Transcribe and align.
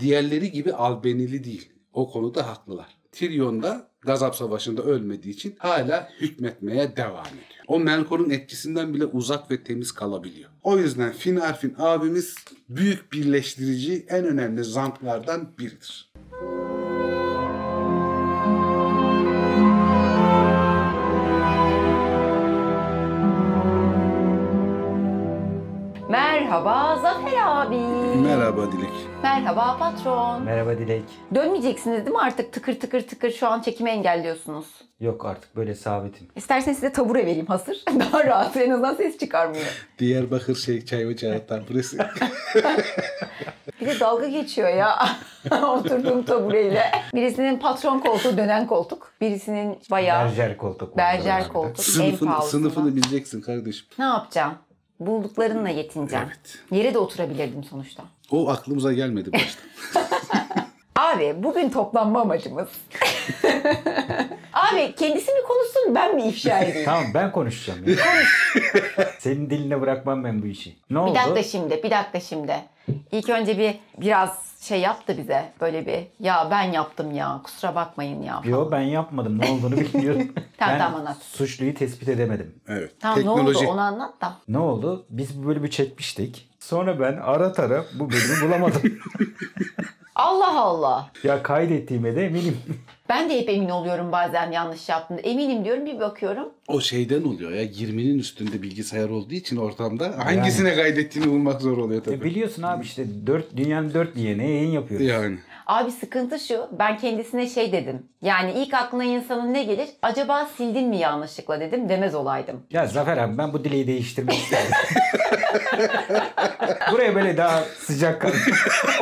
diğerleri 0.00 0.52
gibi 0.52 0.72
albenili 0.72 1.44
değil. 1.44 1.72
O 1.92 2.10
konuda 2.10 2.46
haklılar. 2.46 2.96
Tyrion 3.12 3.62
da 3.62 3.90
Gazap 4.00 4.36
Savaşı'nda 4.36 4.82
ölmediği 4.82 5.34
için 5.34 5.54
hala 5.58 6.08
hükmetmeye 6.20 6.96
devam 6.96 7.26
ediyor. 7.26 7.64
O 7.66 7.80
Melkor'un 7.80 8.30
etkisinden 8.30 8.94
bile 8.94 9.06
uzak 9.06 9.50
ve 9.50 9.64
temiz 9.64 9.92
kalabiliyor. 9.92 10.50
O 10.62 10.78
yüzden 10.78 11.12
Finarfin 11.12 11.74
abimiz 11.78 12.34
büyük 12.68 13.12
birleştirici 13.12 14.06
en 14.08 14.24
önemli 14.24 14.64
zamplardan 14.64 15.48
biridir. 15.58 16.09
Merhaba 26.50 26.98
Zafer 27.02 27.32
abi. 27.46 27.76
Merhaba 28.22 28.72
Dilek. 28.72 28.90
Merhaba 29.22 29.76
patron. 29.78 30.42
Merhaba 30.42 30.78
Dilek. 30.78 31.02
Dönmeyeceksiniz 31.34 31.98
değil 32.06 32.16
mi 32.16 32.22
artık 32.22 32.52
tıkır 32.52 32.80
tıkır 32.80 33.00
tıkır 33.00 33.30
şu 33.30 33.48
an 33.48 33.60
çekimi 33.60 33.90
engelliyorsunuz. 33.90 34.66
Yok 35.00 35.24
artık 35.24 35.56
böyle 35.56 35.74
sabitim. 35.74 36.26
İsterseniz 36.36 36.76
size 36.78 36.92
tabure 36.92 37.26
vereyim 37.26 37.46
hazır. 37.46 37.84
Daha 38.00 38.24
rahat 38.24 38.56
en 38.56 38.70
azından 38.70 38.94
ses 38.94 39.18
çıkarmıyor. 39.18 39.86
Diyarbakır 39.98 40.54
şey 40.54 40.84
çay 40.84 41.06
ocağı 41.06 41.42
burası. 41.70 41.98
Bir 43.80 43.86
de 43.86 44.00
dalga 44.00 44.26
geçiyor 44.26 44.68
ya 44.68 44.98
oturduğum 45.62 46.22
tabureyle. 46.22 46.90
Birisinin 47.14 47.58
patron 47.58 47.98
koltuğu 47.98 48.36
dönen 48.36 48.66
koltuk. 48.66 49.12
Birisinin 49.20 49.78
bayağı 49.90 50.24
Berjer 50.24 50.56
koltuk. 50.56 50.96
berjer 50.96 51.48
koltuk. 51.48 51.78
en 51.78 51.82
sınıfını, 51.82 52.28
pahalısı. 52.28 52.50
sınıfını 52.50 52.96
bileceksin 52.96 53.40
kardeşim. 53.40 53.86
Ne 53.98 54.04
yapacağım? 54.04 54.54
Bulduklarınla 55.00 55.68
yetineceğim. 55.68 56.26
Evet. 56.28 56.58
Yere 56.70 56.94
de 56.94 56.98
oturabilirdim 56.98 57.64
sonuçta. 57.64 58.02
O 58.30 58.48
aklımıza 58.50 58.92
gelmedi 58.92 59.32
başta. 59.32 59.62
Abi 60.96 61.34
bugün 61.42 61.70
toplanma 61.70 62.20
amacımız. 62.20 62.68
Abi 64.52 64.94
kendisi 64.98 65.32
mi 65.32 65.40
konuşsun 65.48 65.94
ben 65.94 66.14
mi 66.16 66.22
ifşa 66.22 66.58
edeyim? 66.64 66.84
Tamam 66.84 67.04
ben 67.14 67.32
konuşacağım. 67.32 67.88
Ya. 67.88 67.96
Senin 69.18 69.50
diline 69.50 69.80
bırakmam 69.80 70.24
ben 70.24 70.42
bu 70.42 70.46
işi. 70.46 70.76
Ne 70.90 70.98
oldu? 70.98 71.10
Bir 71.10 71.14
dakika 71.20 71.42
şimdi, 71.42 71.82
bir 71.82 71.90
dakika 71.90 72.20
şimdi. 72.20 72.54
İlk 73.12 73.28
önce 73.28 73.58
bir 73.58 73.74
biraz 74.00 74.50
şey 74.60 74.80
yaptı 74.80 75.18
bize. 75.18 75.52
Böyle 75.60 75.86
bir 75.86 76.26
ya 76.26 76.48
ben 76.50 76.62
yaptım 76.62 77.14
ya 77.14 77.40
kusura 77.44 77.74
bakmayın 77.74 78.22
ya. 78.22 78.40
falan. 78.40 78.50
Yo 78.52 78.70
ben 78.70 78.80
yapmadım. 78.80 79.38
Ne 79.38 79.50
olduğunu 79.50 79.76
bilmiyorum. 79.76 80.32
Tamam, 80.58 80.74
ben 80.74 80.78
tamam, 80.78 81.00
anlat. 81.00 81.16
suçluyu 81.22 81.74
tespit 81.74 82.08
edemedim. 82.08 82.54
Evet. 82.68 82.92
Tamam 83.00 83.16
Teknoloji. 83.16 83.64
ne 83.64 83.68
oldu 83.68 83.72
onu 83.72 83.80
anlat 83.80 84.20
da. 84.20 84.36
Ne 84.48 84.58
oldu? 84.58 85.06
Biz 85.10 85.42
bu 85.42 85.46
bölümü 85.48 85.70
çekmiştik. 85.70 86.50
Sonra 86.60 87.00
ben 87.00 87.16
ara 87.16 87.52
tara 87.52 87.84
bu 87.98 88.10
bölümü 88.10 88.48
bulamadım. 88.48 88.82
Allah 90.20 90.60
Allah. 90.60 91.10
ya 91.24 91.42
kaydettiğime 91.42 92.16
de 92.16 92.26
eminim. 92.26 92.56
Ben 93.08 93.30
de 93.30 93.40
hep 93.40 93.48
emin 93.48 93.68
oluyorum 93.68 94.12
bazen 94.12 94.52
yanlış 94.52 94.88
yaptığımda. 94.88 95.20
Eminim 95.20 95.64
diyorum 95.64 95.86
bir 95.86 96.00
bakıyorum. 96.00 96.48
O 96.68 96.80
şeyden 96.80 97.22
oluyor 97.22 97.50
ya 97.50 97.64
20'nin 97.64 98.18
üstünde 98.18 98.62
bilgisayar 98.62 99.08
olduğu 99.08 99.34
için 99.34 99.56
ortamda 99.56 100.14
hangisine 100.24 100.74
kaydettiğini 100.74 101.30
bulmak 101.30 101.60
zor 101.60 101.78
oluyor 101.78 102.00
E 102.00 102.04
tabii. 102.04 102.24
biliyorsun 102.24 102.62
abi 102.62 102.84
işte 102.84 103.04
dört, 103.26 103.56
dünyanın 103.56 103.94
dört 103.94 104.14
diyene 104.14 104.50
yayın 104.50 104.70
yapıyoruz. 104.70 105.06
Yani. 105.06 105.38
Abi 105.70 105.90
sıkıntı 105.90 106.38
şu 106.38 106.68
ben 106.78 106.98
kendisine 106.98 107.48
şey 107.48 107.72
dedim. 107.72 108.02
Yani 108.22 108.52
ilk 108.52 108.74
aklına 108.74 109.04
insanın 109.04 109.54
ne 109.54 109.62
gelir? 109.62 109.88
Acaba 110.02 110.46
sildin 110.56 110.88
mi 110.88 110.96
yanlışlıkla 110.96 111.60
dedim 111.60 111.88
demez 111.88 112.14
olaydım. 112.14 112.62
Ya 112.70 112.86
Zafer 112.86 113.16
abi 113.16 113.38
ben 113.38 113.52
bu 113.52 113.64
dileği 113.64 113.86
değiştirmek 113.86 114.34
istedim. 114.34 114.72
Buraya 116.92 117.14
böyle 117.14 117.36
daha 117.36 117.62
sıcak 117.62 118.20
kan. 118.20 118.32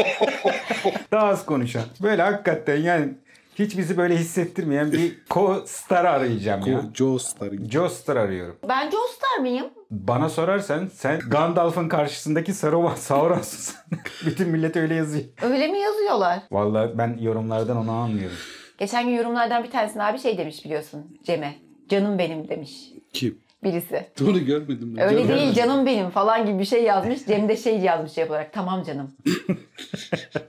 daha 1.12 1.26
az 1.26 1.46
konuşan. 1.46 1.84
Böyle 2.02 2.22
hakikaten 2.22 2.76
yani 2.76 3.08
hiç 3.58 3.78
bizi 3.78 3.96
böyle 3.96 4.16
hissettirmeyen 4.16 4.92
bir 4.92 5.18
co-star 5.30 6.08
arayacağım 6.08 6.66
ya. 6.66 6.82
Joe 6.94 7.18
Star'ın. 7.18 7.70
Joe 7.70 7.88
Star 7.88 8.16
arıyorum. 8.16 8.56
Ben 8.68 8.90
Joestar 9.38 9.50
mıyım? 9.50 9.66
Bana 9.90 10.28
sorarsan 10.28 10.86
sen 10.86 11.18
Gandalf'ın 11.30 11.88
karşısındaki 11.88 12.54
Saruman 12.54 12.94
Sauron'sun. 12.94 13.74
Bütün 14.26 14.48
millet 14.48 14.76
öyle 14.76 14.94
yazıyor. 14.94 15.24
Öyle 15.42 15.68
mi 15.68 15.78
yazıyorlar? 15.78 16.38
Vallahi 16.50 16.98
ben 16.98 17.18
yorumlardan 17.20 17.76
onu 17.76 17.90
anlıyorum. 17.90 18.36
Geçen 18.78 19.06
gün 19.06 19.14
yorumlardan 19.14 19.64
bir 19.64 19.70
tanesine 19.70 20.02
abi 20.02 20.18
şey 20.18 20.38
demiş 20.38 20.64
biliyorsun 20.64 21.18
Cem'e. 21.24 21.54
Canım 21.88 22.18
benim 22.18 22.48
demiş 22.48 22.72
Kim? 23.12 23.38
birisi. 23.64 24.06
Onu 24.22 24.44
görmedim 24.46 24.96
ben. 24.96 25.02
Öyle 25.02 25.22
Canım. 25.26 25.28
değil 25.40 25.54
canım 25.54 25.86
benim 25.86 26.10
falan 26.10 26.46
gibi 26.46 26.58
bir 26.58 26.64
şey 26.64 26.82
yazmış. 26.82 27.26
Cem 27.26 27.48
de 27.48 27.56
şey 27.56 27.78
yazmış 27.78 28.12
şey 28.12 28.24
olarak 28.24 28.52
tamam 28.52 28.82
canım. 28.82 29.12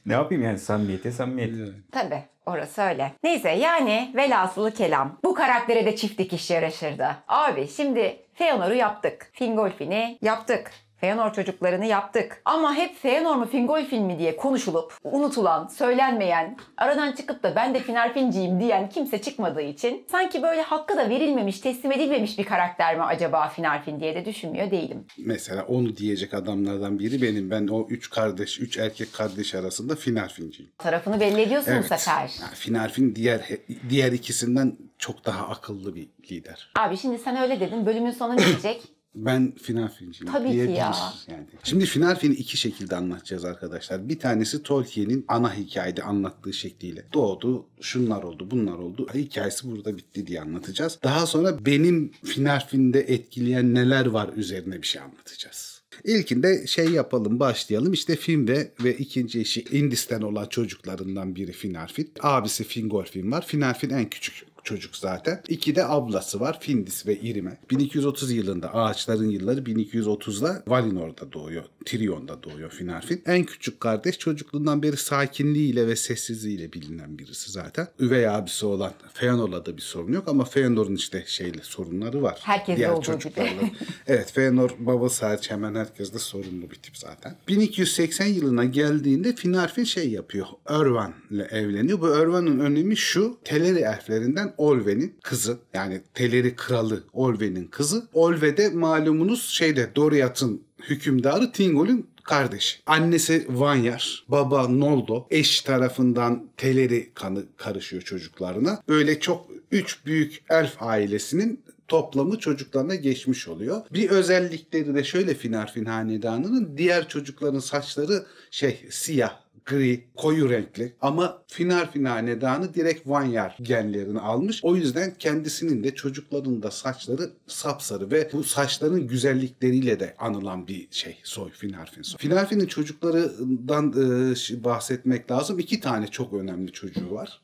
Ne 0.06 0.14
yapayım 0.14 0.44
yani 0.44 0.60
samimiyete 0.60 1.12
samimiyet. 1.12 1.52
Yani. 1.58 1.72
Tabi 1.92 2.24
orası 2.46 2.82
öyle. 2.82 3.12
Neyse 3.24 3.50
yani 3.50 4.12
velhasılı 4.16 4.74
kelam. 4.74 5.20
Bu 5.24 5.34
karaktere 5.34 5.86
de 5.86 5.96
çift 5.96 6.18
dikiş 6.20 6.50
yaraşırdı. 6.50 7.08
Abi 7.28 7.68
şimdi 7.68 8.18
Feanor'u 8.40 8.74
yaptık. 8.76 9.30
Fingolfin'i 9.34 10.18
yaptık. 10.22 10.72
Feanor 10.98 11.34
çocuklarını 11.34 11.86
yaptık. 11.86 12.42
Ama 12.46 12.76
hep 12.76 12.96
Feanor 13.02 13.36
mu 13.36 13.46
Fingolfin 13.46 14.04
mi 14.04 14.20
diye 14.20 14.36
konuşulup 14.36 14.94
unutulan, 15.04 15.68
söylenmeyen, 15.68 16.58
aradan 16.78 17.12
çıkıp 17.12 17.44
da 17.44 17.56
ben 17.56 17.74
de 17.74 17.80
Finarfinciyim 17.80 18.60
diyen 18.60 18.90
kimse 18.90 19.22
çıkmadığı 19.22 19.62
için 19.62 20.06
sanki 20.12 20.44
böyle 20.44 20.62
hakkı 20.62 20.98
da 20.98 21.10
verilmemiş, 21.10 21.60
teslim 21.60 21.92
edilmemiş 21.92 22.38
bir 22.40 22.44
karakter 22.46 22.96
mi 22.98 23.04
acaba 23.04 23.48
Finarfin 23.50 24.00
diye 24.00 24.16
de 24.16 24.26
düşünmüyor 24.26 24.72
değilim. 24.72 25.06
Mesela 25.18 25.66
onu 25.66 25.96
diyecek 25.98 26.34
adamlardan 26.34 27.00
biri 27.00 27.22
benim. 27.22 27.52
Ben 27.52 27.68
o 27.68 27.88
üç 27.90 28.10
kardeş, 28.10 28.60
üç 28.60 28.78
erkek 28.78 29.14
kardeş 29.14 29.56
arasında 29.56 29.96
Finarfinciyim. 29.96 30.72
Tarafını 30.78 31.20
belli 31.20 31.42
ediyorsun 31.42 31.74
bu 31.74 31.78
Evet. 31.78 31.88
sefer. 32.02 32.32
Finarfin 32.54 33.16
diğer 33.16 33.42
diğer 33.90 34.12
ikisinden 34.12 34.78
çok 35.00 35.26
daha 35.26 35.48
akıllı 35.48 35.96
bir 35.96 36.10
lider. 36.32 36.72
Abi 36.80 36.98
şimdi 36.98 37.18
sen 37.18 37.38
öyle 37.38 37.60
dedin. 37.60 37.86
Bölümün 37.86 38.12
sonu 38.12 38.38
ne 38.38 38.46
diyecek? 38.46 38.82
Ben 39.16 39.52
Finarfinciyim 39.52 40.34
Tabii 40.34 40.52
ki 40.52 40.58
ya. 40.58 40.96
Yani. 41.28 41.48
Şimdi 41.64 41.86
Finarfin'i 41.86 42.34
iki 42.34 42.58
şekilde 42.58 42.96
anlatacağız 42.96 43.46
arkadaşlar. 43.46 44.10
Bir 44.10 44.20
tanesi 44.20 44.64
Tolkien'in 44.64 45.26
ana 45.28 45.56
hikayede 45.56 46.04
anlattığı 46.04 46.54
şekliyle. 46.54 47.06
Doğdu, 47.14 47.66
şunlar 47.82 48.24
oldu, 48.24 48.52
bunlar 48.52 48.78
oldu. 48.78 49.08
Hikayesi 49.14 49.72
burada 49.72 49.98
bitti 49.98 50.28
diye 50.28 50.42
anlatacağız. 50.42 51.00
Daha 51.04 51.26
sonra 51.26 51.66
benim 51.66 52.12
Finarfin'de 52.24 53.00
etkileyen 53.00 53.76
neler 53.76 54.06
var 54.06 54.30
üzerine 54.36 54.82
bir 54.82 54.88
şey 54.88 55.02
anlatacağız. 55.02 55.80
İlkinde 56.04 56.68
şey 56.68 56.90
yapalım 56.90 57.40
başlayalım 57.40 57.94
işte 57.94 58.16
film 58.16 58.48
ve 58.48 58.72
ve 58.84 58.98
ikinci 58.98 59.40
eşi 59.40 59.62
Indis'ten 59.62 60.22
olan 60.22 60.46
çocuklarından 60.46 61.36
biri 61.36 61.52
Finarfin. 61.52 62.12
Abisi 62.22 62.64
Fingolfin 62.64 63.32
var. 63.32 63.46
Finarfin 63.48 63.90
en 63.90 64.10
küçük 64.10 64.49
çocuk 64.64 64.96
zaten. 64.96 65.42
İki 65.48 65.76
de 65.76 65.86
ablası 65.86 66.40
var 66.40 66.58
Findis 66.62 67.08
ve 67.08 67.20
İrime. 67.20 67.58
1230 67.70 68.32
yılında 68.32 68.74
ağaçların 68.74 69.30
yılları 69.30 69.60
1230'da 69.60 70.64
Valinor'da 70.68 71.34
doğuyor. 71.34 71.64
Tirion'da 71.86 72.44
doğuyor 72.44 72.70
Finarfin. 72.70 73.24
En 73.26 73.44
küçük 73.44 73.80
kardeş 73.80 74.18
çocukluğundan 74.20 74.84
beri 74.84 74.98
sakinliğiyle 74.98 75.88
ve 75.88 75.96
sessizliğiyle 75.96 76.74
bilinen 76.74 77.18
birisi 77.20 77.52
zaten. 77.52 77.88
Üvey 78.00 78.30
abisi 78.30 78.66
olan 78.66 78.92
Feanor'la 79.14 79.66
da 79.66 79.78
bir 79.78 79.82
sorun 79.82 80.14
yok 80.14 80.24
ama 80.28 80.46
Feanor'un 80.46 80.96
işte 80.96 81.24
şeyle 81.28 81.60
sorunları 81.62 82.22
var. 82.22 82.40
Herkeste 82.44 82.78
Diğer 82.78 82.90
olduğu 82.90 83.02
çocuklarla. 83.06 83.52
gibi. 83.52 83.72
evet 84.08 84.32
Feanor 84.32 84.70
babası 84.80 85.26
hariç 85.26 85.52
hemen 85.52 85.76
herkes 85.76 86.14
de 86.14 86.20
sorunlu 86.20 86.72
bir 86.72 86.76
tip 86.76 86.98
zaten. 86.98 87.36
1280 87.48 88.26
yılına 88.26 88.66
geldiğinde 88.66 89.36
Finarfin 89.36 89.84
şey 89.84 90.10
yapıyor. 90.10 90.48
Örvan 90.66 91.14
ile 91.32 91.44
evleniyor. 91.44 92.02
Bu 92.02 92.08
Örvan'ın 92.08 92.60
önemi 92.60 92.98
şu. 92.98 93.38
Teleri 93.44 93.80
elflerinden 93.80 94.49
Olve'nin 94.58 95.16
kızı. 95.24 95.58
Yani 95.74 96.02
Teleri 96.14 96.56
kralı 96.56 97.04
Olve'nin 97.14 97.68
kızı. 97.68 98.08
Olve 98.14 98.58
de 98.58 98.70
malumunuz 98.70 99.50
şeyde 99.50 99.90
Doriath'ın 99.96 100.62
hükümdarı 100.90 101.52
Thingol'ün 101.52 102.10
kardeşi. 102.24 102.80
Annesi 102.86 103.46
Vanyar, 103.50 104.26
baba 104.28 104.68
Noldo, 104.68 105.28
eş 105.30 105.62
tarafından 105.62 106.50
Teleri 106.58 107.12
kanı 107.14 107.44
karışıyor 107.58 108.02
çocuklarına. 108.02 108.82
Böyle 108.88 109.20
çok 109.20 109.48
üç 109.72 110.06
büyük 110.06 110.44
elf 110.50 110.82
ailesinin 110.82 111.64
toplamı 111.88 112.40
çocuklarına 112.40 112.96
geçmiş 112.96 113.48
oluyor. 113.48 113.82
Bir 113.94 114.10
özellikleri 114.10 114.96
de 114.96 115.04
şöyle 115.04 115.34
Finarfin 115.34 115.86
hanedanının 115.86 116.78
diğer 116.78 117.08
çocukların 117.08 117.60
saçları 117.60 118.26
şey 118.52 118.88
siyah 118.90 119.40
gri, 119.66 120.08
koyu 120.16 120.50
renkli 120.50 120.94
ama 121.02 121.44
Finarfin 121.48 122.06
hanedanı 122.06 122.74
direkt 122.74 123.08
Vanyar 123.08 123.58
genlerini 123.62 124.20
almış. 124.20 124.60
O 124.64 124.76
yüzden 124.76 125.14
kendisinin 125.20 125.84
de 125.84 125.96
çocukların 125.96 126.64
da 126.64 126.72
saçları 126.72 127.32
sapsarı 127.48 128.12
ve 128.12 128.30
bu 128.34 128.44
saçların 128.44 129.08
güzellikleriyle 129.08 130.00
de 130.00 130.16
anılan 130.20 130.68
bir 130.68 130.88
şey 130.92 131.18
soy 131.24 131.52
Finarfin 131.52 132.02
soy. 132.02 132.18
Finarfin'in 132.18 132.66
çocuklarından 132.66 133.90
e, 133.90 134.64
bahsetmek 134.64 135.32
lazım. 135.32 135.60
İki 135.60 135.80
tane 135.80 136.08
çok 136.08 136.34
önemli 136.34 136.72
çocuğu 136.72 137.12
var. 137.12 137.42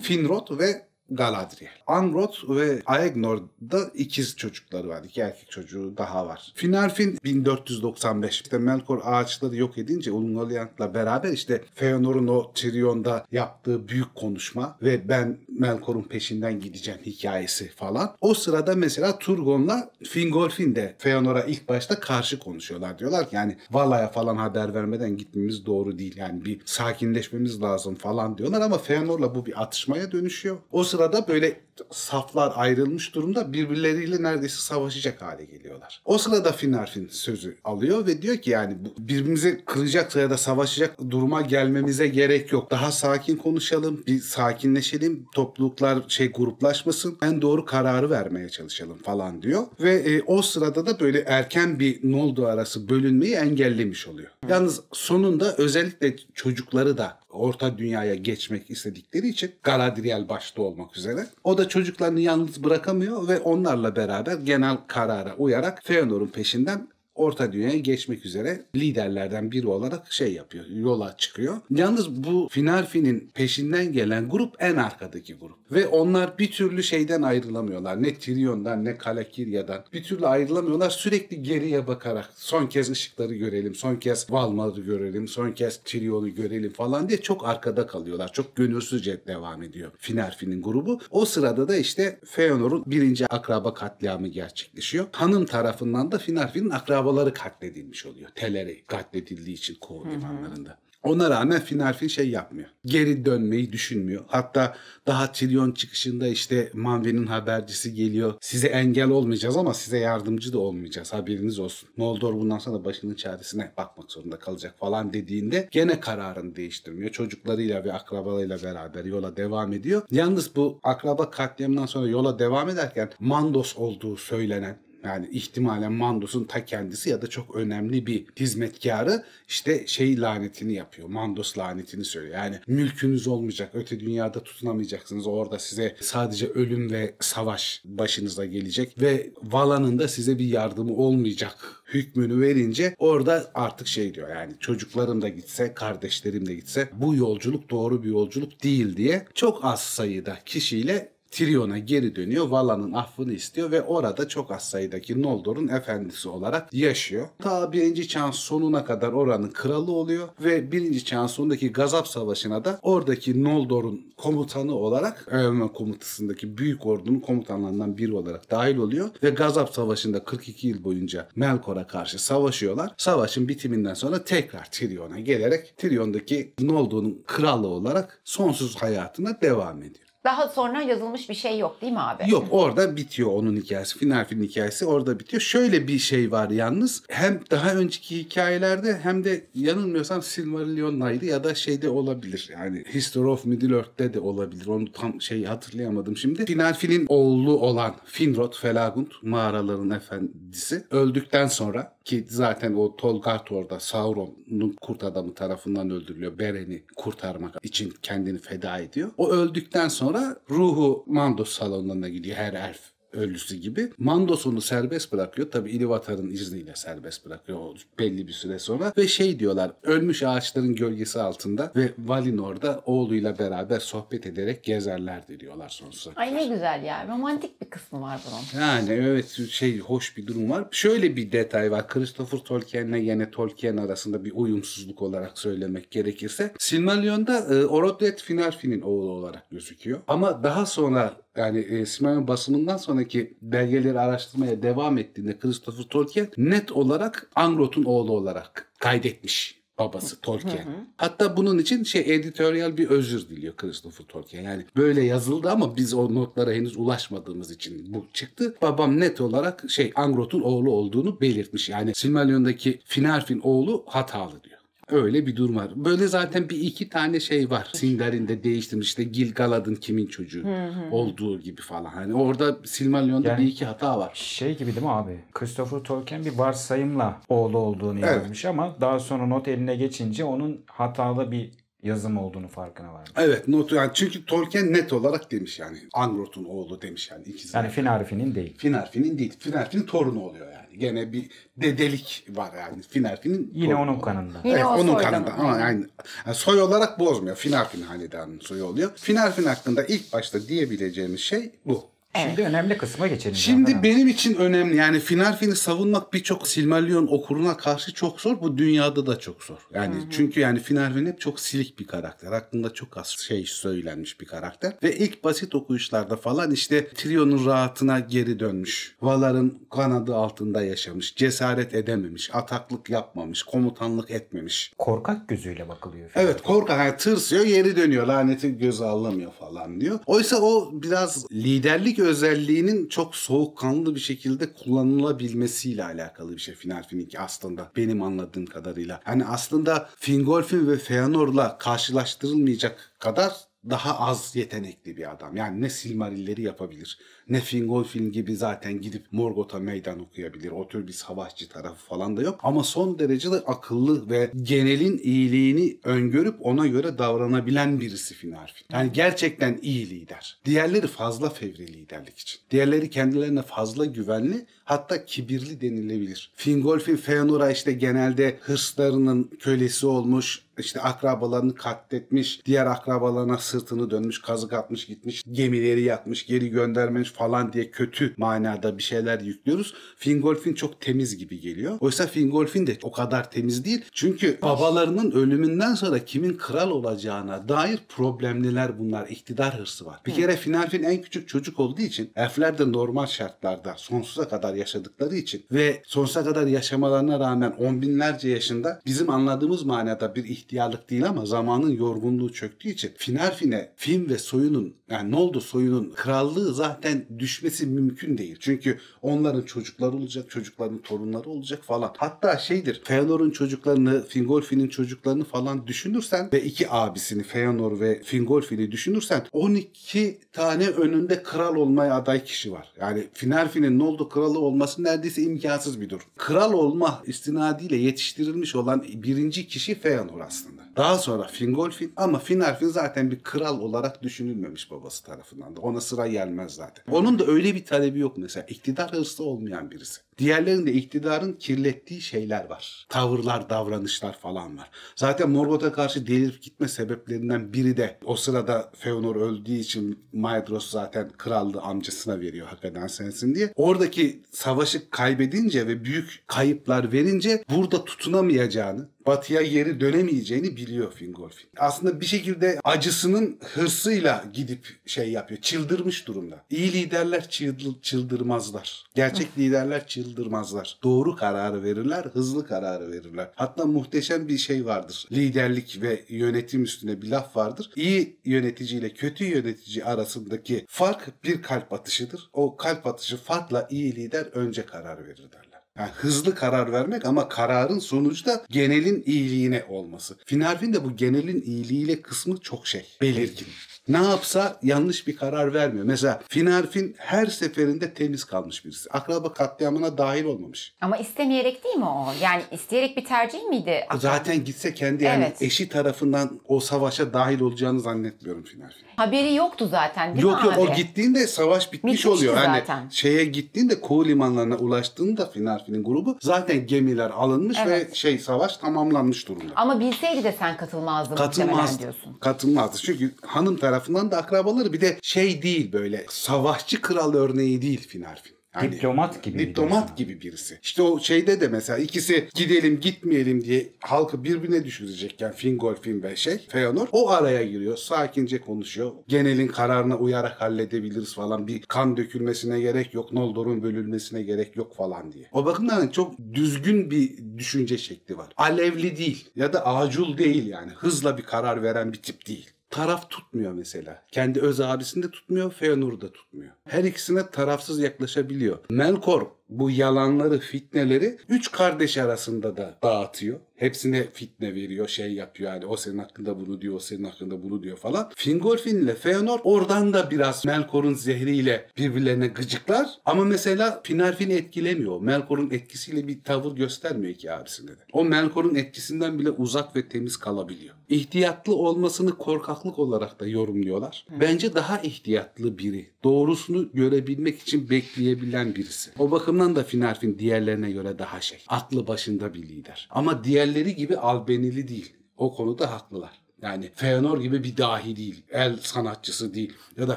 Finrod 0.00 0.58
ve 0.58 0.86
Galadriel. 1.10 1.70
Angrod 1.86 2.34
ve 2.48 2.82
Aegnord'da 2.86 3.90
ikiz 3.94 4.36
çocukları 4.36 4.88
var. 4.88 5.04
İki 5.04 5.20
erkek 5.20 5.50
çocuğu 5.50 5.94
daha 5.96 6.26
var. 6.26 6.52
Finarfin 6.54 7.18
1495. 7.24 8.34
İşte 8.42 8.58
Melkor 8.58 9.00
ağaçları 9.04 9.56
yok 9.56 9.78
edince 9.78 10.12
Ungoliant'la 10.12 10.94
beraber 10.94 11.32
işte 11.32 11.62
Feanor'un 11.74 12.26
o 12.28 12.52
Tyrion'da 12.52 13.26
yaptığı 13.32 13.88
büyük 13.88 14.14
konuşma 14.14 14.78
ve 14.82 15.08
ben 15.08 15.38
Melkor'un 15.48 16.02
peşinden 16.02 16.60
gideceğim 16.60 17.00
hikayesi 17.06 17.68
falan. 17.68 18.16
O 18.20 18.34
sırada 18.34 18.74
mesela 18.74 19.18
Turgon'la 19.18 19.90
Fingolfin 20.04 20.74
de 20.74 20.96
Feanor'a 20.98 21.44
ilk 21.44 21.68
başta 21.68 22.00
karşı 22.00 22.38
konuşuyorlar. 22.38 22.98
Diyorlar 22.98 23.30
ki 23.30 23.36
yani 23.36 23.56
Vala'ya 23.70 24.08
falan 24.08 24.36
haber 24.36 24.74
vermeden 24.74 25.16
gitmemiz 25.16 25.66
doğru 25.66 25.98
değil. 25.98 26.16
Yani 26.16 26.44
bir 26.44 26.60
sakinleşmemiz 26.64 27.62
lazım 27.62 27.94
falan 27.94 28.38
diyorlar 28.38 28.60
ama 28.60 28.78
Feanor'la 28.78 29.34
bu 29.34 29.46
bir 29.46 29.62
atışmaya 29.62 30.12
dönüşüyor. 30.12 30.56
O 30.72 30.84
sırada 30.84 30.95
böyle 31.28 31.60
saflar 31.90 32.52
ayrılmış 32.56 33.14
durumda 33.14 33.52
birbirleriyle 33.52 34.22
neredeyse 34.22 34.60
savaşacak 34.60 35.22
hale 35.22 35.44
geliyorlar. 35.44 36.02
O 36.04 36.18
sırada 36.18 36.52
Finarfin 36.52 37.08
sözü 37.08 37.56
alıyor 37.64 38.06
ve 38.06 38.22
diyor 38.22 38.36
ki 38.36 38.50
yani 38.50 38.76
birbirimizi 38.98 39.62
kıracak 39.66 40.16
ya 40.16 40.30
da 40.30 40.36
savaşacak 40.36 41.10
duruma 41.10 41.40
gelmemize 41.40 42.08
gerek 42.08 42.52
yok. 42.52 42.70
Daha 42.70 42.92
sakin 42.92 43.36
konuşalım, 43.36 44.02
bir 44.06 44.20
sakinleşelim, 44.20 45.26
topluluklar 45.34 45.98
şey 46.08 46.32
gruplaşmasın, 46.32 47.18
en 47.22 47.42
doğru 47.42 47.64
kararı 47.64 48.10
vermeye 48.10 48.48
çalışalım 48.48 48.98
falan 48.98 49.42
diyor. 49.42 49.62
Ve 49.80 49.94
e, 49.94 50.22
o 50.22 50.42
sırada 50.42 50.86
da 50.86 51.00
böyle 51.00 51.20
erken 51.20 51.78
bir 51.78 52.12
Noldo 52.12 52.46
arası 52.46 52.88
bölünmeyi 52.88 53.34
engellemiş 53.34 54.08
oluyor. 54.08 54.30
Yalnız 54.48 54.80
sonunda 54.92 55.54
özellikle 55.56 56.16
çocukları 56.34 56.98
da 56.98 57.18
Orta 57.36 57.78
Dünya'ya 57.78 58.14
geçmek 58.14 58.70
istedikleri 58.70 59.28
için 59.28 59.52
Galadriel 59.62 60.28
başta 60.28 60.62
olmak 60.62 60.96
üzere. 60.96 61.26
O 61.44 61.58
da 61.58 61.68
çocuklarını 61.68 62.20
yalnız 62.20 62.64
bırakamıyor 62.64 63.28
ve 63.28 63.38
onlarla 63.40 63.96
beraber 63.96 64.36
genel 64.36 64.76
karara 64.86 65.36
uyarak 65.36 65.82
Feanor'un 65.84 66.26
peşinden 66.26 66.88
Orta 67.16 67.52
Dünya'ya 67.52 67.78
geçmek 67.78 68.26
üzere 68.26 68.62
liderlerden 68.74 69.50
biri 69.50 69.66
olarak 69.66 70.12
şey 70.12 70.32
yapıyor, 70.32 70.64
yola 70.66 71.16
çıkıyor. 71.16 71.56
Yalnız 71.70 72.24
bu 72.24 72.48
Finarfi'nin 72.50 73.30
peşinden 73.34 73.92
gelen 73.92 74.28
grup 74.28 74.54
en 74.58 74.76
arkadaki 74.76 75.34
grup. 75.34 75.56
Ve 75.72 75.86
onlar 75.86 76.38
bir 76.38 76.50
türlü 76.50 76.82
şeyden 76.82 77.22
ayrılamıyorlar. 77.22 78.02
Ne 78.02 78.14
Tyrion'dan 78.14 78.84
ne 78.84 78.98
Kalakirya'dan. 78.98 79.84
Bir 79.92 80.04
türlü 80.04 80.26
ayrılamıyorlar. 80.26 80.90
Sürekli 80.90 81.42
geriye 81.42 81.86
bakarak 81.86 82.30
son 82.36 82.66
kez 82.66 82.90
ışıkları 82.90 83.34
görelim, 83.34 83.74
son 83.74 83.96
kez 83.96 84.30
Valmar'ı 84.30 84.80
görelim, 84.80 85.28
son 85.28 85.52
kez 85.52 85.80
Tyrion'u 85.84 86.34
görelim 86.34 86.72
falan 86.72 87.08
diye 87.08 87.20
çok 87.20 87.48
arkada 87.48 87.86
kalıyorlar. 87.86 88.32
Çok 88.32 88.56
gönülsüzce 88.56 89.26
devam 89.26 89.62
ediyor 89.62 89.90
Finarfi'nin 89.98 90.62
grubu. 90.62 91.00
O 91.10 91.24
sırada 91.24 91.68
da 91.68 91.76
işte 91.76 92.20
Feanor'un 92.24 92.84
birinci 92.86 93.26
akraba 93.26 93.74
katliamı 93.74 94.28
gerçekleşiyor. 94.28 95.06
Hanım 95.12 95.46
tarafından 95.46 96.12
da 96.12 96.18
Finarfi'nin 96.18 96.70
akrabaları 97.06 97.34
katledilmiş 97.34 98.06
oluyor. 98.06 98.30
Teleri 98.34 98.84
katledildiği 98.86 99.56
için 99.56 99.76
Koğu 99.80 100.06
limanlarında. 100.10 100.78
Ona 101.02 101.30
rağmen 101.30 101.60
Finarfin 101.60 102.08
şey 102.08 102.30
yapmıyor. 102.30 102.68
Geri 102.86 103.24
dönmeyi 103.24 103.72
düşünmüyor. 103.72 104.24
Hatta 104.26 104.76
daha 105.06 105.32
Trilyon 105.32 105.72
çıkışında 105.72 106.28
işte 106.28 106.70
Manve'nin 106.74 107.26
habercisi 107.26 107.94
geliyor. 107.94 108.34
Size 108.40 108.68
engel 108.68 109.10
olmayacağız 109.10 109.56
ama 109.56 109.74
size 109.74 109.98
yardımcı 109.98 110.52
da 110.52 110.58
olmayacağız. 110.58 111.12
Haberiniz 111.12 111.58
olsun. 111.58 111.88
Noldor 111.98 112.34
bundan 112.34 112.58
sonra 112.58 112.84
başının 112.84 113.14
çaresine 113.14 113.72
bakmak 113.76 114.12
zorunda 114.12 114.38
kalacak 114.38 114.74
falan 114.78 115.12
dediğinde 115.12 115.68
gene 115.70 116.00
kararını 116.00 116.56
değiştirmiyor. 116.56 117.10
Çocuklarıyla 117.10 117.84
ve 117.84 117.92
akrabalarıyla 117.92 118.62
beraber 118.62 119.04
yola 119.04 119.36
devam 119.36 119.72
ediyor. 119.72 120.02
Yalnız 120.10 120.56
bu 120.56 120.80
akraba 120.82 121.30
katliamından 121.30 121.86
sonra 121.86 122.08
yola 122.08 122.38
devam 122.38 122.68
ederken 122.68 123.10
Mandos 123.20 123.76
olduğu 123.76 124.16
söylenen 124.16 124.85
yani 125.04 125.28
ihtimalen 125.32 125.92
Mandos'un 125.92 126.44
ta 126.44 126.64
kendisi 126.64 127.10
ya 127.10 127.22
da 127.22 127.26
çok 127.26 127.56
önemli 127.56 128.06
bir 128.06 128.24
hizmetkarı 128.40 129.24
işte 129.48 129.86
şey 129.86 130.20
lanetini 130.20 130.74
yapıyor. 130.74 131.08
Mandos 131.08 131.58
lanetini 131.58 132.04
söylüyor. 132.04 132.34
Yani 132.34 132.60
mülkünüz 132.66 133.26
olmayacak. 133.28 133.70
Öte 133.74 134.00
dünyada 134.00 134.40
tutunamayacaksınız. 134.40 135.26
Orada 135.26 135.58
size 135.58 135.96
sadece 136.00 136.46
ölüm 136.46 136.90
ve 136.92 137.14
savaş 137.20 137.82
başınıza 137.84 138.44
gelecek 138.44 139.00
ve 139.00 139.30
Vala'nın 139.42 139.98
da 139.98 140.08
size 140.08 140.38
bir 140.38 140.46
yardımı 140.46 140.94
olmayacak 140.94 141.82
hükmünü 141.86 142.40
verince 142.40 142.94
orada 142.98 143.50
artık 143.54 143.86
şey 143.86 144.14
diyor 144.14 144.28
yani 144.28 144.52
çocuklarım 144.60 145.22
da 145.22 145.28
gitse 145.28 145.74
kardeşlerim 145.74 146.46
de 146.46 146.54
gitse 146.54 146.88
bu 146.92 147.14
yolculuk 147.14 147.70
doğru 147.70 148.02
bir 148.02 148.08
yolculuk 148.08 148.62
değil 148.62 148.96
diye 148.96 149.26
çok 149.34 149.64
az 149.64 149.80
sayıda 149.80 150.38
kişiyle 150.46 151.15
Tyrion'a 151.36 151.78
geri 151.78 152.16
dönüyor. 152.16 152.48
Vala'nın 152.48 152.92
affını 152.92 153.32
istiyor 153.32 153.70
ve 153.70 153.82
orada 153.82 154.28
çok 154.28 154.50
az 154.50 154.68
sayıdaki 154.68 155.22
Noldor'un 155.22 155.68
efendisi 155.68 156.28
olarak 156.28 156.74
yaşıyor. 156.74 157.28
Ta 157.38 157.72
birinci 157.72 158.08
çağın 158.08 158.30
sonuna 158.30 158.84
kadar 158.84 159.12
oranın 159.12 159.48
kralı 159.48 159.92
oluyor 159.92 160.28
ve 160.40 160.72
birinci 160.72 161.04
çağın 161.04 161.26
sonundaki 161.26 161.72
Gazap 161.72 162.08
Savaşı'na 162.08 162.64
da 162.64 162.78
oradaki 162.82 163.44
Noldor'un 163.44 164.12
komutanı 164.16 164.74
olarak 164.74 165.24
Öğrenme 165.26 165.72
komutasındaki 165.72 166.58
büyük 166.58 166.86
ordunun 166.86 167.20
komutanlarından 167.20 167.98
biri 167.98 168.12
olarak 168.12 168.50
dahil 168.50 168.76
oluyor 168.76 169.10
ve 169.22 169.30
Gazap 169.30 169.74
Savaşı'nda 169.74 170.24
42 170.24 170.68
yıl 170.68 170.84
boyunca 170.84 171.28
Melkor'a 171.36 171.86
karşı 171.86 172.22
savaşıyorlar. 172.22 172.94
Savaşın 172.96 173.48
bitiminden 173.48 173.94
sonra 173.94 174.24
tekrar 174.24 174.70
Tyrion'a 174.70 175.20
gelerek 175.20 175.74
Tyrion'daki 175.76 176.52
Noldor'un 176.60 177.22
kralı 177.26 177.66
olarak 177.66 178.20
sonsuz 178.24 178.76
hayatına 178.76 179.40
devam 179.40 179.82
ediyor. 179.82 180.05
Daha 180.26 180.48
sonra 180.48 180.82
yazılmış 180.82 181.28
bir 181.28 181.34
şey 181.34 181.58
yok 181.58 181.82
değil 181.82 181.92
mi 181.92 182.00
abi? 182.00 182.30
Yok 182.30 182.46
orada 182.50 182.96
bitiyor 182.96 183.30
onun 183.32 183.56
hikayesi. 183.56 183.98
Final 183.98 184.24
film 184.24 184.42
hikayesi 184.42 184.86
orada 184.86 185.20
bitiyor. 185.20 185.40
Şöyle 185.40 185.88
bir 185.88 185.98
şey 185.98 186.32
var 186.32 186.50
yalnız. 186.50 187.02
Hem 187.08 187.40
daha 187.50 187.74
önceki 187.74 188.18
hikayelerde 188.18 188.98
hem 189.02 189.24
de 189.24 189.44
yanılmıyorsam 189.54 190.22
Silmarillion'daydı 190.22 191.24
ya 191.24 191.44
da 191.44 191.54
şeyde 191.54 191.88
olabilir. 191.88 192.48
Yani 192.52 192.84
History 192.94 193.28
of 193.28 193.44
Middle-earth'te 193.44 194.14
de 194.14 194.20
olabilir. 194.20 194.66
Onu 194.66 194.92
tam 194.92 195.20
şey 195.20 195.44
hatırlayamadım 195.44 196.16
şimdi. 196.16 196.46
Final 196.46 196.74
filin 196.74 197.06
oğlu 197.08 197.60
olan 197.60 197.94
Finrod 198.04 198.56
Felagund 198.56 199.10
mağaraların 199.22 199.90
efendisi 199.90 200.84
öldükten 200.90 201.46
sonra 201.46 201.96
ki 202.06 202.24
zaten 202.28 202.74
o 202.74 202.96
Tolgart 202.96 203.52
orada 203.52 203.80
Sauron'un 203.80 204.76
kurt 204.80 205.04
adamı 205.04 205.34
tarafından 205.34 205.90
öldürülüyor. 205.90 206.38
Beren'i 206.38 206.82
kurtarmak 206.96 207.54
için 207.62 207.94
kendini 208.02 208.38
feda 208.38 208.78
ediyor. 208.78 209.10
O 209.16 209.30
öldükten 209.30 209.88
sonra 209.88 210.15
ruhu 210.50 211.04
Mandos 211.06 211.52
salonuna 211.52 212.08
gidiyor 212.08 212.36
her 212.36 212.52
elf 212.52 212.95
ölüsü 213.12 213.56
gibi. 213.56 213.88
Mandos 213.98 214.46
onu 214.46 214.60
serbest 214.60 215.12
bırakıyor. 215.12 215.50
Tabi 215.50 215.70
Ilúvatar'ın 215.70 216.30
izniyle 216.30 216.72
serbest 216.74 217.26
bırakıyor 217.26 217.58
o 217.58 217.74
belli 217.98 218.26
bir 218.26 218.32
süre 218.32 218.58
sonra. 218.58 218.92
Ve 218.96 219.08
şey 219.08 219.38
diyorlar 219.38 219.72
ölmüş 219.82 220.22
ağaçların 220.22 220.74
gölgesi 220.74 221.20
altında 221.20 221.72
ve 221.76 221.92
Valinor'da 221.98 222.82
oğluyla 222.86 223.38
beraber 223.38 223.80
sohbet 223.80 224.26
ederek 224.26 224.64
gezerlerdi 224.64 225.40
diyorlar 225.40 225.68
sonsuza. 225.68 226.10
Ay 226.16 226.34
ne 226.34 226.46
güzel 226.46 226.82
ya. 226.82 227.06
Romantik 227.08 227.60
bir 227.60 227.70
kısmı 227.70 228.00
var 228.00 228.20
bunun. 228.26 228.62
Yani 228.62 228.92
evet 228.92 229.28
şey 229.50 229.78
hoş 229.78 230.16
bir 230.16 230.26
durum 230.26 230.50
var. 230.50 230.64
Şöyle 230.70 231.16
bir 231.16 231.32
detay 231.32 231.70
var. 231.70 231.88
Christopher 231.88 232.38
Tolkien'le 232.38 232.96
yine 232.96 233.30
Tolkien 233.30 233.76
arasında 233.76 234.24
bir 234.24 234.32
uyumsuzluk 234.34 235.02
olarak 235.02 235.38
söylemek 235.38 235.90
gerekirse. 235.90 236.52
Silmarillion'da 236.58 237.38
e, 237.38 237.66
Orodred 237.66 238.18
Finarfin'in 238.18 238.80
oğlu 238.80 239.10
olarak 239.10 239.50
gözüküyor. 239.50 240.00
Ama 240.08 240.42
daha 240.42 240.66
sonra 240.66 241.16
yani 241.36 241.58
e, 241.58 241.86
Silmarillion 241.86 242.28
basımından 242.28 242.76
sonraki 242.96 243.36
belgeleri 243.42 244.00
araştırmaya 244.00 244.62
devam 244.62 244.98
ettiğinde 244.98 245.38
Christopher 245.38 245.84
Tolkien 245.84 246.28
net 246.36 246.72
olarak 246.72 247.30
Angrot'un 247.34 247.84
oğlu 247.84 248.12
olarak 248.12 248.72
kaydetmiş 248.78 249.60
babası 249.78 250.20
Tolkien. 250.20 250.88
Hatta 250.96 251.36
bunun 251.36 251.58
için 251.58 251.82
şey 251.82 252.14
editoryal 252.14 252.76
bir 252.76 252.88
özür 252.88 253.28
diliyor 253.28 253.56
Christopher 253.56 254.04
Tolkien. 254.04 254.42
Yani 254.42 254.64
böyle 254.76 255.04
yazıldı 255.04 255.50
ama 255.50 255.76
biz 255.76 255.94
o 255.94 256.14
notlara 256.14 256.52
henüz 256.52 256.76
ulaşmadığımız 256.76 257.50
için 257.50 257.94
bu 257.94 258.06
çıktı. 258.12 258.54
Babam 258.62 259.00
net 259.00 259.20
olarak 259.20 259.64
şey 259.70 259.92
Angrot'un 259.94 260.40
oğlu 260.40 260.70
olduğunu 260.70 261.20
belirtmiş. 261.20 261.68
Yani 261.68 261.94
Silmarillion'daki 261.94 262.80
Finarfin 262.84 263.40
oğlu 263.42 263.84
hatalı 263.86 264.42
diyor. 264.44 264.55
Öyle 264.90 265.26
bir 265.26 265.36
durum 265.36 265.56
var. 265.56 265.70
Böyle 265.76 266.06
zaten 266.06 266.48
bir 266.48 266.60
iki 266.60 266.88
tane 266.88 267.20
şey 267.20 267.50
var. 267.50 267.70
Sindarin'de 267.74 268.42
değiştirmiş. 268.42 268.86
İşte 268.88 269.04
Gil-galad'ın 269.04 269.74
kimin 269.74 270.06
çocuğu 270.06 270.44
olduğu 270.90 271.40
gibi 271.40 271.62
falan. 271.62 271.84
Hani 271.90 272.14
orada 272.14 272.56
Silmarillion'da 272.64 273.28
Yani- 273.28 273.42
bir 273.42 273.48
iki 273.48 273.64
hata 273.64 273.98
var. 273.98 274.10
Şey 274.14 274.56
gibi 274.58 274.70
değil 274.74 274.82
mi 274.82 274.90
abi? 274.92 275.20
Christopher 275.32 275.78
Tolkien 275.78 276.24
bir 276.24 276.32
varsayımla 276.38 277.20
oğlu 277.28 277.58
olduğunu 277.58 277.98
Evet. 277.98 278.08
yazmış 278.10 278.44
ama 278.44 278.76
daha 278.80 278.98
sonra 278.98 279.26
not 279.26 279.48
eline 279.48 279.76
geçince 279.76 280.24
onun 280.24 280.60
hatalı 280.66 281.30
bir 281.30 281.50
yazım 281.82 282.18
olduğunu 282.18 282.48
farkına 282.48 282.92
varmış. 282.94 283.10
Evet 283.16 283.48
not 283.48 283.72
yani 283.72 283.90
çünkü 283.94 284.24
Tolkien 284.24 284.72
net 284.72 284.92
olarak 284.92 285.32
demiş 285.32 285.58
yani 285.58 285.78
Angrot'un 285.92 286.44
oğlu 286.44 286.82
demiş 286.82 287.10
yani 287.10 287.24
ikisi. 287.24 287.56
Yani 287.56 287.68
Finarfin'in 287.68 288.34
değil. 288.34 288.54
Finarfin'in 288.58 289.18
değil. 289.18 289.32
Finarfin'in 289.38 289.82
torunu 289.82 290.20
oluyor 290.20 290.46
yani. 290.52 290.65
Gene 290.78 291.12
bir 291.12 291.30
dedelik 291.56 292.26
var 292.28 292.52
yani. 292.58 292.82
Finarfin'in 292.82 293.50
Yine 293.54 293.74
torunu 293.74 293.90
onun 293.90 294.00
kanında. 294.00 294.38
Yine 294.44 294.54
evet, 294.54 294.64
o 294.64 294.68
onun 294.68 294.98
kanında 294.98 295.32
ama 295.34 295.58
yani, 295.58 295.86
yani 296.26 296.34
soy 296.34 296.60
olarak 296.60 296.98
bozmuyor. 296.98 297.36
Finarfin 297.36 297.82
hanedanının 297.82 298.40
soyu 298.40 298.64
oluyor. 298.64 298.90
Finarfin 298.96 299.44
hakkında 299.44 299.84
ilk 299.84 300.12
başta 300.12 300.48
diyebileceğimiz 300.48 301.20
şey 301.20 301.50
bu. 301.64 301.95
Şimdi 302.22 302.42
önemli 302.42 302.78
kısma 302.78 303.06
geçelim. 303.06 303.36
Şimdi 303.36 303.70
zaten. 303.70 303.82
benim 303.82 304.08
için 304.08 304.34
önemli 304.34 304.76
yani 304.76 305.00
Finarfin'i 305.00 305.56
savunmak 305.56 306.12
birçok 306.12 306.48
Silmarillion 306.48 307.06
okuruna 307.06 307.56
karşı 307.56 307.94
çok 307.94 308.20
zor. 308.20 308.40
Bu 308.40 308.58
dünyada 308.58 309.06
da 309.06 309.18
çok 309.18 309.42
zor. 309.42 309.58
Yani 309.74 309.94
çünkü 310.10 310.40
yani 310.40 310.60
Finarfin 310.60 311.06
hep 311.06 311.20
çok 311.20 311.40
silik 311.40 311.78
bir 311.78 311.86
karakter. 311.86 312.32
Hakkında 312.32 312.74
çok 312.74 312.96
az 312.96 313.06
şey 313.08 313.44
söylenmiş 313.46 314.20
bir 314.20 314.26
karakter. 314.26 314.72
Ve 314.82 314.96
ilk 314.96 315.24
basit 315.24 315.54
okuyuşlarda 315.54 316.16
falan 316.16 316.50
işte 316.50 316.88
Trion'un 316.88 317.46
rahatına 317.46 318.00
geri 318.00 318.38
dönmüş. 318.40 318.96
Valar'ın 319.02 319.58
kanadı 319.70 320.14
altında 320.14 320.62
yaşamış. 320.62 321.16
Cesaret 321.16 321.74
edememiş. 321.74 322.30
Ataklık 322.32 322.90
yapmamış. 322.90 323.42
Komutanlık 323.42 324.10
etmemiş. 324.10 324.72
korkak 324.78 325.28
gözüyle 325.28 325.68
bakılıyor. 325.68 326.10
Evet 326.14 326.42
korkak 326.42 326.78
yani 326.78 326.96
tırsıyor 326.96 327.44
geri 327.44 327.76
dönüyor 327.76 328.06
laneti 328.06 328.58
göze 328.58 328.84
alamıyor 328.84 329.32
falan 329.32 329.80
diyor. 329.80 329.98
Oysa 330.06 330.36
o 330.40 330.70
biraz 330.72 331.26
liderlik 331.32 331.98
özelliğinin 332.06 332.88
çok 332.88 333.16
soğukkanlı 333.16 333.94
bir 333.94 334.00
şekilde 334.00 334.52
kullanılabilmesiyle 334.52 335.84
alakalı 335.84 336.32
bir 336.32 336.40
şey 336.40 336.54
Final 336.54 336.82
Finiki 336.82 337.20
aslında 337.20 337.72
benim 337.76 338.02
anladığım 338.02 338.46
kadarıyla. 338.46 339.00
Hani 339.04 339.24
aslında 339.24 339.88
Fingolfin 339.96 340.68
ve 340.68 340.78
Feanor'la 340.78 341.58
karşılaştırılmayacak 341.58 342.92
kadar 342.98 343.32
daha 343.70 343.98
az 343.98 344.36
yetenekli 344.36 344.96
bir 344.96 345.12
adam. 345.12 345.36
Yani 345.36 345.60
ne 345.60 345.70
Silmarilleri 345.70 346.42
yapabilir, 346.42 346.98
ne 347.28 347.40
Fingolfin 347.40 348.12
gibi 348.12 348.36
zaten 348.36 348.80
gidip 348.80 349.06
Morgoth'a 349.12 349.58
meydan 349.58 350.00
okuyabilir. 350.00 350.50
O 350.50 350.68
tür 350.68 350.86
bir 350.86 350.92
savaşçı 350.92 351.48
tarafı 351.48 351.86
falan 351.86 352.16
da 352.16 352.22
yok. 352.22 352.40
Ama 352.42 352.64
son 352.64 352.98
derece 352.98 353.30
de 353.30 353.36
akıllı 353.36 354.10
ve 354.10 354.30
genelin 354.42 354.98
iyiliğini 354.98 355.78
öngörüp 355.84 356.46
ona 356.46 356.66
göre 356.66 356.98
davranabilen 356.98 357.80
birisi 357.80 358.14
Finarfin. 358.14 358.66
Yani 358.72 358.92
gerçekten 358.92 359.58
iyi 359.62 359.90
lider. 359.90 360.38
Diğerleri 360.44 360.86
fazla 360.86 361.30
fevri 361.30 361.66
liderlik 361.66 362.18
için. 362.18 362.40
Diğerleri 362.50 362.90
kendilerine 362.90 363.42
fazla 363.42 363.84
güvenli 363.84 364.46
hatta 364.64 365.04
kibirli 365.04 365.60
denilebilir. 365.60 366.30
Fingolfin 366.34 366.96
Feanor'a 366.96 367.50
işte 367.50 367.72
genelde 367.72 368.38
hırslarının 368.40 369.30
kölesi 369.40 369.86
olmuş, 369.86 370.45
işte 370.58 370.80
akrabalarını 370.80 371.54
katletmiş, 371.54 372.40
diğer 372.44 372.66
akrabalarına 372.66 373.38
sırtını 373.38 373.90
dönmüş, 373.90 374.22
kazık 374.22 374.52
atmış 374.52 374.86
gitmiş, 374.86 375.22
gemileri 375.32 375.82
yakmış, 375.82 376.26
geri 376.26 376.50
göndermemiş 376.50 377.12
falan 377.12 377.52
diye 377.52 377.70
kötü 377.70 378.14
manada 378.16 378.78
bir 378.78 378.82
şeyler 378.82 379.20
yüklüyoruz. 379.20 379.74
Fingolfin 379.96 380.54
çok 380.54 380.80
temiz 380.80 381.16
gibi 381.18 381.40
geliyor. 381.40 381.76
Oysa 381.80 382.06
Fingolfin 382.06 382.66
de 382.66 382.78
o 382.82 382.92
kadar 382.92 383.30
temiz 383.30 383.64
değil. 383.64 383.84
Çünkü 383.92 384.38
babalarının 384.42 385.10
ölümünden 385.10 385.74
sonra 385.74 385.98
kimin 385.98 386.34
kral 386.36 386.70
olacağına 386.70 387.48
dair 387.48 387.78
problemliler 387.88 388.78
bunlar. 388.78 389.08
İktidar 389.08 389.58
hırsı 389.58 389.86
var. 389.86 390.00
Bir 390.06 390.14
kere 390.14 390.36
Finalfin 390.36 390.82
en 390.82 391.02
küçük 391.02 391.28
çocuk 391.28 391.60
olduğu 391.60 391.82
için 391.82 392.10
elfler 392.16 392.58
de 392.58 392.72
normal 392.72 393.06
şartlarda 393.06 393.74
sonsuza 393.76 394.28
kadar 394.28 394.54
yaşadıkları 394.54 395.16
için 395.16 395.46
ve 395.52 395.82
sonsuza 395.86 396.24
kadar 396.24 396.46
yaşamalarına 396.46 397.20
rağmen 397.20 397.50
on 397.50 397.82
binlerce 397.82 398.28
yaşında 398.28 398.80
bizim 398.86 399.10
anladığımız 399.10 399.62
manada 399.62 400.14
bir 400.14 400.24
ihtiyarlık 400.46 400.90
değil 400.90 401.08
ama 401.08 401.26
zamanın 401.26 401.70
yorgunluğu 401.70 402.32
çöktüğü 402.32 402.68
için 402.68 402.92
Finarfin'e 402.96 403.72
film 403.76 404.08
ve 404.08 404.18
soyunun 404.18 404.74
yani 404.90 405.10
ne 405.10 405.16
oldu 405.16 405.40
soyunun 405.40 405.92
krallığı 405.96 406.54
zaten 406.54 407.04
düşmesi 407.18 407.66
mümkün 407.66 408.18
değil. 408.18 408.36
Çünkü 408.40 408.78
onların 409.02 409.42
çocukları 409.42 409.96
olacak, 409.96 410.30
çocukların 410.30 410.78
torunları 410.78 411.30
olacak 411.30 411.64
falan. 411.64 411.92
Hatta 411.96 412.38
şeydir 412.38 412.80
Feanor'un 412.84 413.30
çocuklarını, 413.30 414.06
Fingolfin'in 414.06 414.68
çocuklarını 414.68 415.24
falan 415.24 415.66
düşünürsen 415.66 416.28
ve 416.32 416.44
iki 416.44 416.70
abisini 416.70 417.22
Feanor 417.22 417.80
ve 417.80 418.02
Fingolfin'i 418.02 418.72
düşünürsen 418.72 419.26
12 419.32 420.18
tane 420.32 420.66
önünde 420.66 421.22
kral 421.22 421.56
olmaya 421.56 421.94
aday 421.94 422.24
kişi 422.24 422.52
var. 422.52 422.72
Yani 422.80 423.06
Finarfin'in 423.12 423.78
ne 423.78 423.82
oldu 423.82 424.08
kralı 424.08 424.38
olması 424.38 424.84
neredeyse 424.84 425.22
imkansız 425.22 425.80
bir 425.80 425.90
durum. 425.90 426.06
Kral 426.16 426.52
olma 426.52 427.02
istinadiyle 427.06 427.76
yetiştirilmiş 427.76 428.56
olan 428.56 428.84
birinci 428.94 429.46
kişi 429.46 429.74
Feanor 429.74 430.20
aslında 430.20 430.35
aslında. 430.36 430.65
Daha 430.76 430.98
sonra 430.98 431.26
Fingolfin 431.26 431.92
ama 431.96 432.18
Finarfin 432.18 432.68
zaten 432.68 433.10
bir 433.10 433.18
kral 433.22 433.60
olarak 433.60 434.02
düşünülmemiş 434.02 434.70
babası 434.70 435.04
tarafından 435.04 435.56
da. 435.56 435.60
Ona 435.60 435.80
sıra 435.80 436.06
gelmez 436.06 436.54
zaten. 436.54 436.84
Onun 436.90 437.18
da 437.18 437.26
öyle 437.26 437.54
bir 437.54 437.64
talebi 437.64 437.98
yok 437.98 438.16
mesela. 438.18 438.46
İktidar 438.48 438.92
hırsı 438.92 439.24
olmayan 439.24 439.70
birisi. 439.70 440.00
Diğerlerinde 440.18 440.72
iktidarın 440.72 441.32
kirlettiği 441.32 442.00
şeyler 442.00 442.50
var. 442.50 442.86
Tavırlar, 442.88 443.50
davranışlar 443.50 444.18
falan 444.18 444.58
var. 444.58 444.70
Zaten 444.96 445.30
Morgoth'a 445.30 445.72
karşı 445.72 446.06
delirip 446.06 446.42
gitme 446.42 446.68
sebeplerinden 446.68 447.52
biri 447.52 447.76
de 447.76 447.98
o 448.04 448.16
sırada 448.16 448.70
Feanor 448.76 449.16
öldüğü 449.16 449.54
için 449.54 450.06
Maedhros 450.12 450.70
zaten 450.70 451.10
krallığı 451.18 451.60
amcasına 451.60 452.20
veriyor 452.20 452.46
hakikaten 452.46 452.86
sensin 452.86 453.34
diye. 453.34 453.52
Oradaki 453.56 454.22
savaşı 454.30 454.90
kaybedince 454.90 455.66
ve 455.66 455.84
büyük 455.84 456.24
kayıplar 456.26 456.92
verince 456.92 457.44
burada 457.50 457.84
tutunamayacağını, 457.84 458.88
batıya 459.06 459.42
geri 459.42 459.80
dönemeyeceğini 459.80 460.56
biliyor 460.66 460.92
Fingolfin. 460.92 461.48
Aslında 461.56 462.00
bir 462.00 462.06
şekilde 462.06 462.60
acısının 462.64 463.38
hırsıyla 463.54 464.24
gidip 464.32 464.66
şey 464.86 465.10
yapıyor. 465.12 465.40
Çıldırmış 465.40 466.06
durumda. 466.08 466.44
İyi 466.50 466.72
liderler 466.72 467.28
çıldır- 467.28 467.80
çıldırmazlar. 467.82 468.84
Gerçek 468.94 469.38
liderler 469.38 469.86
çıldırmazlar. 469.86 470.78
Doğru 470.82 471.16
kararı 471.16 471.62
verirler, 471.62 472.04
hızlı 472.04 472.46
kararı 472.46 472.92
verirler. 472.92 473.30
Hatta 473.34 473.64
muhteşem 473.64 474.28
bir 474.28 474.38
şey 474.38 474.66
vardır. 474.66 475.06
Liderlik 475.12 475.82
ve 475.82 476.04
yönetim 476.08 476.62
üstüne 476.64 477.02
bir 477.02 477.08
laf 477.08 477.36
vardır. 477.36 477.70
İyi 477.76 478.16
yönetici 478.24 478.80
ile 478.80 478.94
kötü 478.94 479.24
yönetici 479.24 479.84
arasındaki 479.84 480.64
fark 480.68 481.24
bir 481.24 481.42
kalp 481.42 481.72
atışıdır. 481.72 482.30
O 482.32 482.56
kalp 482.56 482.86
atışı 482.86 483.16
farkla 483.16 483.66
iyi 483.70 483.96
lider 483.96 484.26
önce 484.26 484.66
karar 484.66 485.06
verir 485.06 485.28
derler. 485.32 485.55
Yani 485.78 485.90
hızlı 485.96 486.34
karar 486.34 486.72
vermek 486.72 487.04
ama 487.04 487.28
kararın 487.28 487.78
sonucu 487.78 488.24
da 488.26 488.44
genelin 488.50 489.02
iyiliğine 489.06 489.64
olması. 489.68 490.16
Finarfin 490.24 490.72
de 490.72 490.84
bu 490.84 490.96
genelin 490.96 491.42
iyiliğiyle 491.42 492.02
kısmı 492.02 492.40
çok 492.40 492.66
şey, 492.66 492.86
belirgin. 493.00 493.46
Ne 493.88 493.96
yapsa 494.04 494.58
yanlış 494.62 495.06
bir 495.06 495.16
karar 495.16 495.54
vermiyor. 495.54 495.84
Mesela 495.84 496.20
Finarfin 496.28 496.94
her 496.98 497.26
seferinde 497.26 497.94
temiz 497.94 498.24
kalmış 498.24 498.64
birisi. 498.64 498.90
Akraba 498.90 499.32
katliamına 499.32 499.98
dahil 499.98 500.24
olmamış. 500.24 500.74
Ama 500.80 500.96
istemeyerek 500.96 501.64
değil 501.64 501.76
mi 501.76 501.84
o? 501.84 502.06
Yani 502.22 502.42
isteyerek 502.52 502.96
bir 502.96 503.04
tercih 503.04 503.38
miydi? 503.48 503.80
Zaten 503.98 504.44
gitse 504.44 504.74
kendi 504.74 505.04
yani 505.04 505.24
Evet. 505.24 505.42
eşi 505.42 505.68
tarafından 505.68 506.40
o 506.48 506.60
savaşa 506.60 507.12
dahil 507.12 507.40
olacağını 507.40 507.80
zannetmiyorum 507.80 508.42
Finarfin. 508.44 508.86
Haberi 508.96 509.34
yoktu 509.34 509.68
zaten 509.70 510.14
değil 510.14 510.22
Yok 510.26 510.40
mi 510.40 510.44
yok 510.46 510.54
abi? 510.54 510.60
o 510.60 510.74
gittiğinde 510.74 511.26
savaş 511.26 511.72
bitmiş 511.72 511.92
Bitmişti 511.92 512.08
oluyor. 512.08 512.36
Hani 512.36 512.58
zaten. 512.60 512.88
şeye 512.88 513.24
gittiğinde 513.24 513.80
Koğu 513.80 514.04
limanlarına 514.04 514.56
ulaştığında 514.56 515.26
Finarfin'in 515.30 515.84
grubu 515.84 516.16
zaten 516.22 516.66
gemiler 516.66 517.10
alınmış 517.10 517.56
Evet. 517.66 517.90
ve 517.90 517.94
şey 517.94 518.18
savaş 518.18 518.56
tamamlanmış 518.56 519.28
durumda. 519.28 519.52
Ama 519.56 519.80
bilseydi 519.80 520.24
de 520.24 520.34
sen 520.38 520.56
katılmazdın 520.56 521.18
muhtemelen 521.18 521.48
Katılmaz, 521.56 521.78
diyorsun. 521.80 522.16
katılmazdı. 522.20 522.78
Çünkü 522.78 523.14
hanım 523.26 523.56
tarafından 523.76 524.10
da 524.10 524.16
akrabaları 524.16 524.72
bir 524.72 524.80
de 524.80 524.98
şey 525.02 525.42
değil 525.42 525.72
böyle 525.72 526.06
savaşçı 526.08 526.80
kral 526.80 527.14
örneği 527.14 527.62
değil 527.62 527.88
Finarfin. 527.88 528.36
Yani 528.54 528.72
Diplomat 528.72 529.22
gibi 529.22 529.38
Diplomat 529.38 529.96
gibi 529.96 530.20
birisi. 530.20 530.58
İşte 530.62 530.82
o 530.82 531.00
şeyde 531.00 531.40
de 531.40 531.48
mesela 531.48 531.78
ikisi 531.78 532.28
gidelim 532.34 532.80
gitmeyelim 532.80 533.44
diye 533.44 533.72
halkı 533.80 534.24
birbirine 534.24 534.64
düşürecekken 534.64 535.32
Fingolfin 535.32 536.02
ve 536.02 536.16
şey 536.16 536.38
Feanor 536.48 536.88
o 536.92 537.10
araya 537.10 537.42
giriyor. 537.44 537.76
Sakince 537.76 538.40
konuşuyor. 538.40 538.92
Genelin 539.08 539.48
kararına 539.48 539.96
uyarak 539.96 540.40
halledebiliriz 540.40 541.14
falan. 541.14 541.46
Bir 541.46 541.62
kan 541.62 541.96
dökülmesine 541.96 542.60
gerek 542.60 542.94
yok. 542.94 543.12
Noldor'un 543.12 543.62
bölünmesine 543.62 544.22
gerek 544.22 544.56
yok 544.56 544.76
falan 544.76 545.12
diye. 545.12 545.24
O 545.32 545.44
bakımdan 545.44 545.88
çok 545.88 546.14
düzgün 546.34 546.90
bir 546.90 547.10
düşünce 547.38 547.78
şekli 547.78 548.16
var. 548.16 548.28
Alevli 548.36 548.96
değil 548.96 549.28
ya 549.36 549.52
da 549.52 549.66
acul 549.66 550.18
değil 550.18 550.46
yani. 550.46 550.72
Hızla 550.72 551.18
bir 551.18 551.22
karar 551.22 551.62
veren 551.62 551.92
bir 551.92 552.02
tip 552.02 552.26
değil 552.26 552.55
taraf 552.76 553.10
tutmuyor 553.10 553.52
mesela. 553.52 554.02
Kendi 554.12 554.40
öz 554.40 554.60
abisini 554.60 555.02
de 555.02 555.10
tutmuyor, 555.10 555.50
Feanor'u 555.52 556.00
da 556.00 556.12
tutmuyor. 556.12 556.52
Her 556.64 556.84
ikisine 556.84 557.30
tarafsız 557.30 557.78
yaklaşabiliyor. 557.78 558.58
Melkor 558.70 559.26
bu 559.48 559.70
yalanları, 559.70 560.38
fitneleri 560.38 561.18
üç 561.28 561.52
kardeş 561.52 561.98
arasında 561.98 562.56
da 562.56 562.78
dağıtıyor. 562.82 563.40
Hepsine 563.56 564.06
fitne 564.12 564.54
veriyor, 564.54 564.88
şey 564.88 565.12
yapıyor 565.12 565.52
yani 565.52 565.66
o 565.66 565.76
senin 565.76 565.98
hakkında 565.98 566.40
bunu 566.40 566.60
diyor, 566.60 566.74
o 566.74 566.78
senin 566.78 567.04
hakkında 567.04 567.42
bunu 567.42 567.62
diyor 567.62 567.76
falan. 567.76 568.10
Fingolfin 568.16 568.82
ile 568.82 568.94
Feanor 568.94 569.38
oradan 569.44 569.92
da 569.92 570.10
biraz 570.10 570.44
Melkor'un 570.44 570.94
zehriyle 570.94 571.68
birbirlerine 571.78 572.26
gıcıklar. 572.26 572.88
Ama 573.04 573.24
mesela 573.24 573.80
Finarfin'i 573.84 574.32
etkilemiyor. 574.32 575.00
Melkor'un 575.00 575.50
etkisiyle 575.50 576.08
bir 576.08 576.22
tavır 576.22 576.56
göstermiyor 576.56 577.14
iki 577.14 577.32
abisine 577.32 577.70
de. 577.70 577.80
O 577.92 578.04
Melkor'un 578.04 578.54
etkisinden 578.54 579.18
bile 579.18 579.30
uzak 579.30 579.76
ve 579.76 579.88
temiz 579.88 580.16
kalabiliyor. 580.16 580.74
İhtiyatlı 580.88 581.54
olmasını 581.54 582.18
korkaklık 582.18 582.78
olarak 582.78 583.20
da 583.20 583.26
yorumluyorlar. 583.26 584.06
Bence 584.20 584.54
daha 584.54 584.78
ihtiyatlı 584.78 585.58
biri. 585.58 585.90
Doğrusunu 586.04 586.72
görebilmek 586.72 587.40
için 587.40 587.70
bekleyebilen 587.70 588.54
birisi. 588.54 588.90
O 588.98 589.10
bakımdan 589.36 589.56
da 589.56 589.64
Finarfin 589.64 590.18
diğerlerine 590.18 590.70
göre 590.70 590.98
daha 590.98 591.20
şey. 591.20 591.38
Aklı 591.48 591.86
başında 591.86 592.34
bir 592.34 592.42
lider. 592.42 592.88
Ama 592.90 593.24
diğerleri 593.24 593.76
gibi 593.76 593.96
albenili 593.96 594.68
değil. 594.68 594.92
O 595.16 595.34
konuda 595.34 595.70
haklılar. 595.70 596.10
Yani 596.42 596.70
Feanor 596.74 597.20
gibi 597.20 597.44
bir 597.44 597.56
dahi 597.56 597.96
değil. 597.96 598.22
El 598.30 598.56
sanatçısı 598.56 599.34
değil. 599.34 599.52
Ya 599.76 599.88
da 599.88 599.96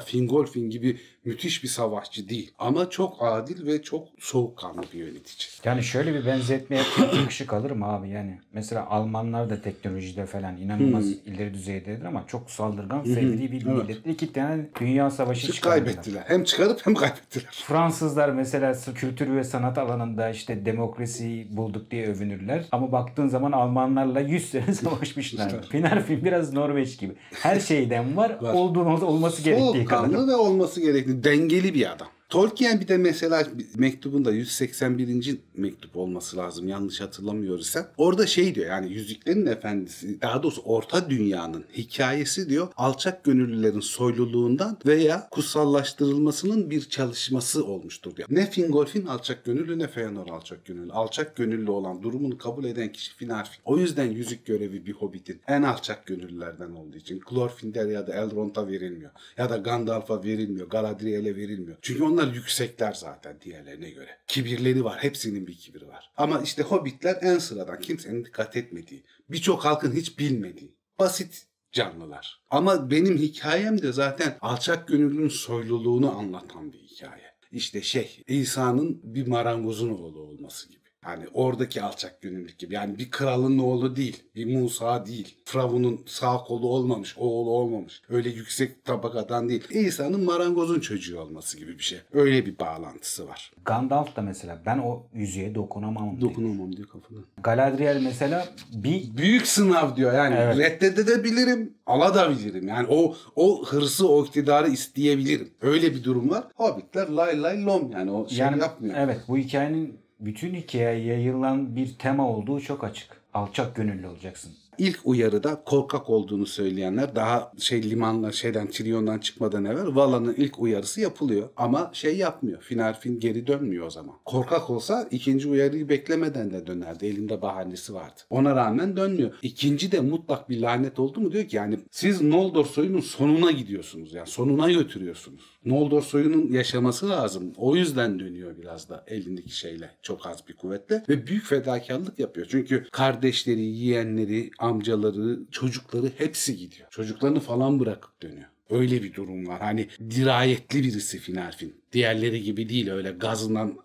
Fingolfin 0.00 0.70
gibi 0.70 1.00
müthiş 1.24 1.62
bir 1.62 1.68
savaşçı 1.68 2.28
değil. 2.28 2.52
Ama 2.58 2.90
çok 2.90 3.16
adil 3.20 3.66
ve 3.66 3.82
çok 3.82 4.08
soğukkanlı 4.18 4.82
bir 4.94 4.98
yönetici. 4.98 5.48
Yani 5.64 5.82
şöyle 5.82 6.14
bir 6.14 6.26
benzetme 6.26 6.76
yapayım 6.76 7.28
ışık 7.28 7.52
alırım 7.52 7.82
abi 7.82 8.08
yani. 8.08 8.40
Mesela 8.52 8.86
Almanlar 8.86 9.50
da 9.50 9.62
teknolojide 9.62 10.26
falan 10.26 10.56
inanılmaz 10.56 11.10
ileri 11.10 11.54
düzeydedir 11.54 12.04
ama 12.04 12.24
çok 12.26 12.50
saldırgan 12.50 13.04
fevri 13.04 13.52
bir 13.52 13.64
millet. 13.66 14.06
İki 14.06 14.32
tane 14.32 14.66
dünya 14.80 15.10
savaşı 15.10 15.52
çıkardılar. 15.52 15.84
kaybettiler. 15.86 16.22
Hem 16.26 16.44
çıkarıp 16.44 16.86
hem 16.86 16.94
kaybettiler. 16.94 17.50
Fransızlar 17.66 18.28
mesela 18.28 18.74
kültür 18.94 19.36
ve 19.36 19.44
sanat 19.44 19.78
alanında 19.78 20.30
işte 20.30 20.64
demokrasiyi 20.64 21.56
bulduk 21.56 21.90
diye 21.90 22.06
övünürler. 22.06 22.64
Ama 22.72 22.92
baktığın 22.92 23.28
zaman 23.28 23.52
Almanlarla 23.52 24.20
100 24.20 24.50
sene 24.50 24.74
savaşmışlar. 24.74 25.62
Finarfin 25.70 26.24
biraz 26.24 26.52
Norveç 26.52 26.98
gibi. 26.98 27.12
Her 27.42 27.60
şeyden 27.60 28.16
var, 28.16 28.36
Var. 28.40 28.54
olduğunu 28.54 29.04
olması 29.06 29.42
gerektiği 29.42 29.84
kadar. 29.84 30.00
Soğukkanlı 30.04 30.28
ve 30.32 30.36
olması 30.36 30.80
gerektiği 30.80 31.09
dengeli 31.10 31.74
bir 31.74 31.92
adam. 31.92 32.08
Tolkien 32.30 32.80
bir 32.80 32.88
de 32.88 32.96
mesela 32.96 33.46
mektubunda 33.74 34.32
181. 34.32 35.38
mektup 35.54 35.96
olması 35.96 36.36
lazım 36.36 36.68
yanlış 36.68 37.00
hatırlamıyorsam. 37.00 37.86
Orada 37.96 38.26
şey 38.26 38.54
diyor 38.54 38.66
yani 38.66 38.92
Yüzüklerin 38.92 39.46
Efendisi 39.46 40.20
daha 40.20 40.42
doğrusu 40.42 40.62
Orta 40.62 41.10
Dünya'nın 41.10 41.64
hikayesi 41.76 42.48
diyor 42.48 42.68
alçak 42.76 43.24
gönüllülerin 43.24 43.80
soyluluğundan 43.80 44.78
veya 44.86 45.28
kutsallaştırılmasının 45.30 46.70
bir 46.70 46.88
çalışması 46.88 47.64
olmuştur 47.64 48.16
diyor. 48.16 48.28
Ne 48.30 48.50
Fingolfin 48.50 49.06
alçak 49.06 49.44
gönüllü 49.44 49.78
ne 49.78 49.88
Feanor 49.88 50.28
alçak 50.28 50.64
gönüllü. 50.64 50.92
Alçak 50.92 51.36
gönüllü 51.36 51.70
olan 51.70 52.02
durumunu 52.02 52.38
kabul 52.38 52.64
eden 52.64 52.92
kişi 52.92 53.16
Finarfin. 53.16 53.60
O 53.64 53.78
yüzden 53.78 54.10
yüzük 54.10 54.46
görevi 54.46 54.86
bir 54.86 54.92
hobbitin 54.92 55.40
en 55.48 55.62
alçak 55.62 56.06
gönüllülerden 56.06 56.70
olduğu 56.70 56.96
için 56.96 57.20
Glorfindel 57.30 57.90
ya 57.90 58.06
da 58.06 58.14
Elrond'a 58.14 58.68
verilmiyor. 58.68 59.10
Ya 59.38 59.50
da 59.50 59.56
Gandalf'a 59.56 60.24
verilmiyor. 60.24 60.68
Galadriel'e 60.68 61.36
verilmiyor. 61.36 61.76
Çünkü 61.82 62.04
onlar 62.04 62.19
yüksekler 62.26 62.92
zaten 62.92 63.40
diğerlerine 63.40 63.90
göre. 63.90 64.18
Kibirleri 64.26 64.84
var. 64.84 64.98
Hepsinin 65.02 65.46
bir 65.46 65.56
kibiri 65.56 65.88
var. 65.88 66.10
Ama 66.16 66.40
işte 66.40 66.62
hobbitler 66.62 67.18
en 67.22 67.38
sıradan. 67.38 67.80
Kimsenin 67.80 68.24
dikkat 68.24 68.56
etmediği. 68.56 69.04
Birçok 69.28 69.64
halkın 69.64 69.92
hiç 69.92 70.18
bilmediği. 70.18 70.74
Basit 70.98 71.46
canlılar. 71.72 72.42
Ama 72.50 72.90
benim 72.90 73.18
hikayem 73.18 73.82
de 73.82 73.92
zaten 73.92 74.38
alçak 74.40 74.88
gönüllünün 74.88 75.28
soyluluğunu 75.28 76.18
anlatan 76.18 76.72
bir 76.72 76.78
hikaye. 76.78 77.30
İşte 77.52 77.82
şey 77.82 78.22
İsa'nın 78.26 79.00
bir 79.02 79.26
marangozun 79.26 79.90
oğlu 79.90 80.20
olması 80.20 80.68
gibi. 80.68 80.79
Yani 81.06 81.24
oradaki 81.34 81.82
alçak 81.82 82.22
gönüllülük 82.22 82.58
gibi. 82.58 82.74
Yani 82.74 82.98
bir 82.98 83.10
kralın 83.10 83.58
oğlu 83.58 83.96
değil. 83.96 84.22
Bir 84.36 84.56
Musa 84.56 85.06
değil. 85.06 85.36
Firavun'un 85.44 86.00
sağ 86.06 86.36
kolu 86.38 86.68
olmamış. 86.68 87.14
Oğlu 87.18 87.50
olmamış. 87.50 88.02
Öyle 88.08 88.28
yüksek 88.28 88.84
tabakadan 88.84 89.48
değil. 89.48 89.64
İsa'nın 89.70 90.24
marangozun 90.24 90.80
çocuğu 90.80 91.20
olması 91.20 91.58
gibi 91.58 91.78
bir 91.78 91.82
şey. 91.82 91.98
Öyle 92.12 92.46
bir 92.46 92.58
bağlantısı 92.58 93.28
var. 93.28 93.52
Gandalf 93.64 94.16
da 94.16 94.22
mesela 94.22 94.62
ben 94.66 94.78
o 94.78 95.06
yüzüğe 95.14 95.54
dokunamam 95.54 96.20
diyor. 96.20 96.30
Dokunamam 96.30 96.76
diyor 96.76 96.88
kafana. 96.88 97.18
Galadriel 97.42 98.02
mesela 98.02 98.48
bir 98.72 99.16
Büyük 99.16 99.46
sınav 99.46 99.96
diyor 99.96 100.12
yani. 100.12 100.34
Evet. 100.38 100.58
Reddedebilirim, 100.82 101.74
alabilirim. 101.86 102.68
Yani 102.68 102.86
o 102.90 103.16
o 103.36 103.64
hırsı, 103.66 104.08
o 104.08 104.24
iktidarı 104.24 104.68
isteyebilirim. 104.70 105.50
Öyle 105.60 105.94
bir 105.94 106.04
durum 106.04 106.30
var. 106.30 106.44
Hobbitler 106.54 107.08
lay 107.08 107.42
lay 107.42 107.64
lom 107.64 107.92
yani 107.92 108.10
o 108.10 108.28
şey 108.28 108.38
yani 108.38 108.60
yapmıyor. 108.60 108.94
evet 108.98 109.20
bu 109.28 109.38
hikayenin 109.38 110.00
bütün 110.20 110.54
hikayeye 110.54 111.06
yayılan 111.06 111.76
bir 111.76 111.94
tema 111.98 112.28
olduğu 112.28 112.60
çok 112.60 112.84
açık. 112.84 113.20
Alçak 113.34 113.76
gönüllü 113.76 114.06
olacaksın. 114.06 114.52
İlk 114.80 115.00
uyarıda 115.04 115.62
korkak 115.64 116.10
olduğunu 116.10 116.46
söyleyenler 116.46 117.16
daha 117.16 117.52
şey 117.58 117.90
limanla 117.90 118.32
şeyden 118.32 118.66
Tirion'dan 118.66 119.18
çıkmadan 119.18 119.64
evvel 119.64 119.94
Vala'nın 119.94 120.34
ilk 120.34 120.58
uyarısı 120.58 121.00
yapılıyor. 121.00 121.48
Ama 121.56 121.90
şey 121.92 122.16
yapmıyor. 122.16 122.60
Finarfin 122.62 123.20
geri 123.20 123.46
dönmüyor 123.46 123.86
o 123.86 123.90
zaman. 123.90 124.14
Korkak 124.24 124.70
olsa 124.70 125.08
ikinci 125.10 125.48
uyarıyı 125.48 125.88
beklemeden 125.88 126.50
de 126.50 126.66
dönerdi. 126.66 127.06
Elinde 127.06 127.42
bahanesi 127.42 127.94
vardı. 127.94 128.20
Ona 128.30 128.56
rağmen 128.56 128.96
dönmüyor. 128.96 129.32
İkinci 129.42 129.92
de 129.92 130.00
mutlak 130.00 130.48
bir 130.48 130.60
lanet 130.60 130.98
oldu 130.98 131.20
mu 131.20 131.32
diyor 131.32 131.44
ki 131.44 131.56
yani 131.56 131.78
siz 131.90 132.22
Noldor 132.22 132.64
soyunun 132.64 133.00
sonuna 133.00 133.50
gidiyorsunuz. 133.50 134.14
Yani 134.14 134.26
sonuna 134.26 134.70
götürüyorsunuz. 134.70 135.40
Noldor 135.64 136.02
soyunun 136.02 136.52
yaşaması 136.52 137.08
lazım. 137.08 137.52
O 137.56 137.76
yüzden 137.76 138.18
dönüyor 138.20 138.58
biraz 138.58 138.88
da 138.88 139.04
elindeki 139.06 139.56
şeyle. 139.56 139.90
Çok 140.02 140.26
az 140.26 140.48
bir 140.48 140.52
kuvvetle. 140.52 141.02
Ve 141.08 141.26
büyük 141.26 141.44
fedakarlık 141.44 142.18
yapıyor. 142.18 142.46
Çünkü 142.50 142.86
kardeşleri, 142.92 143.60
yeğenleri, 143.60 144.50
amcaları, 144.58 145.38
çocukları 145.50 146.10
hepsi 146.18 146.56
gidiyor. 146.56 146.88
Çocuklarını 146.90 147.40
falan 147.40 147.80
bırakıp 147.80 148.22
dönüyor. 148.22 148.48
Öyle 148.70 149.02
bir 149.02 149.14
durum 149.14 149.46
var. 149.46 149.60
Hani 149.60 149.88
dirayetli 150.10 150.82
birisi 150.82 151.18
Finarfin. 151.18 151.74
Diğerleri 151.92 152.42
gibi 152.42 152.68
değil 152.68 152.90
öyle 152.90 153.10
gazından 153.10 153.78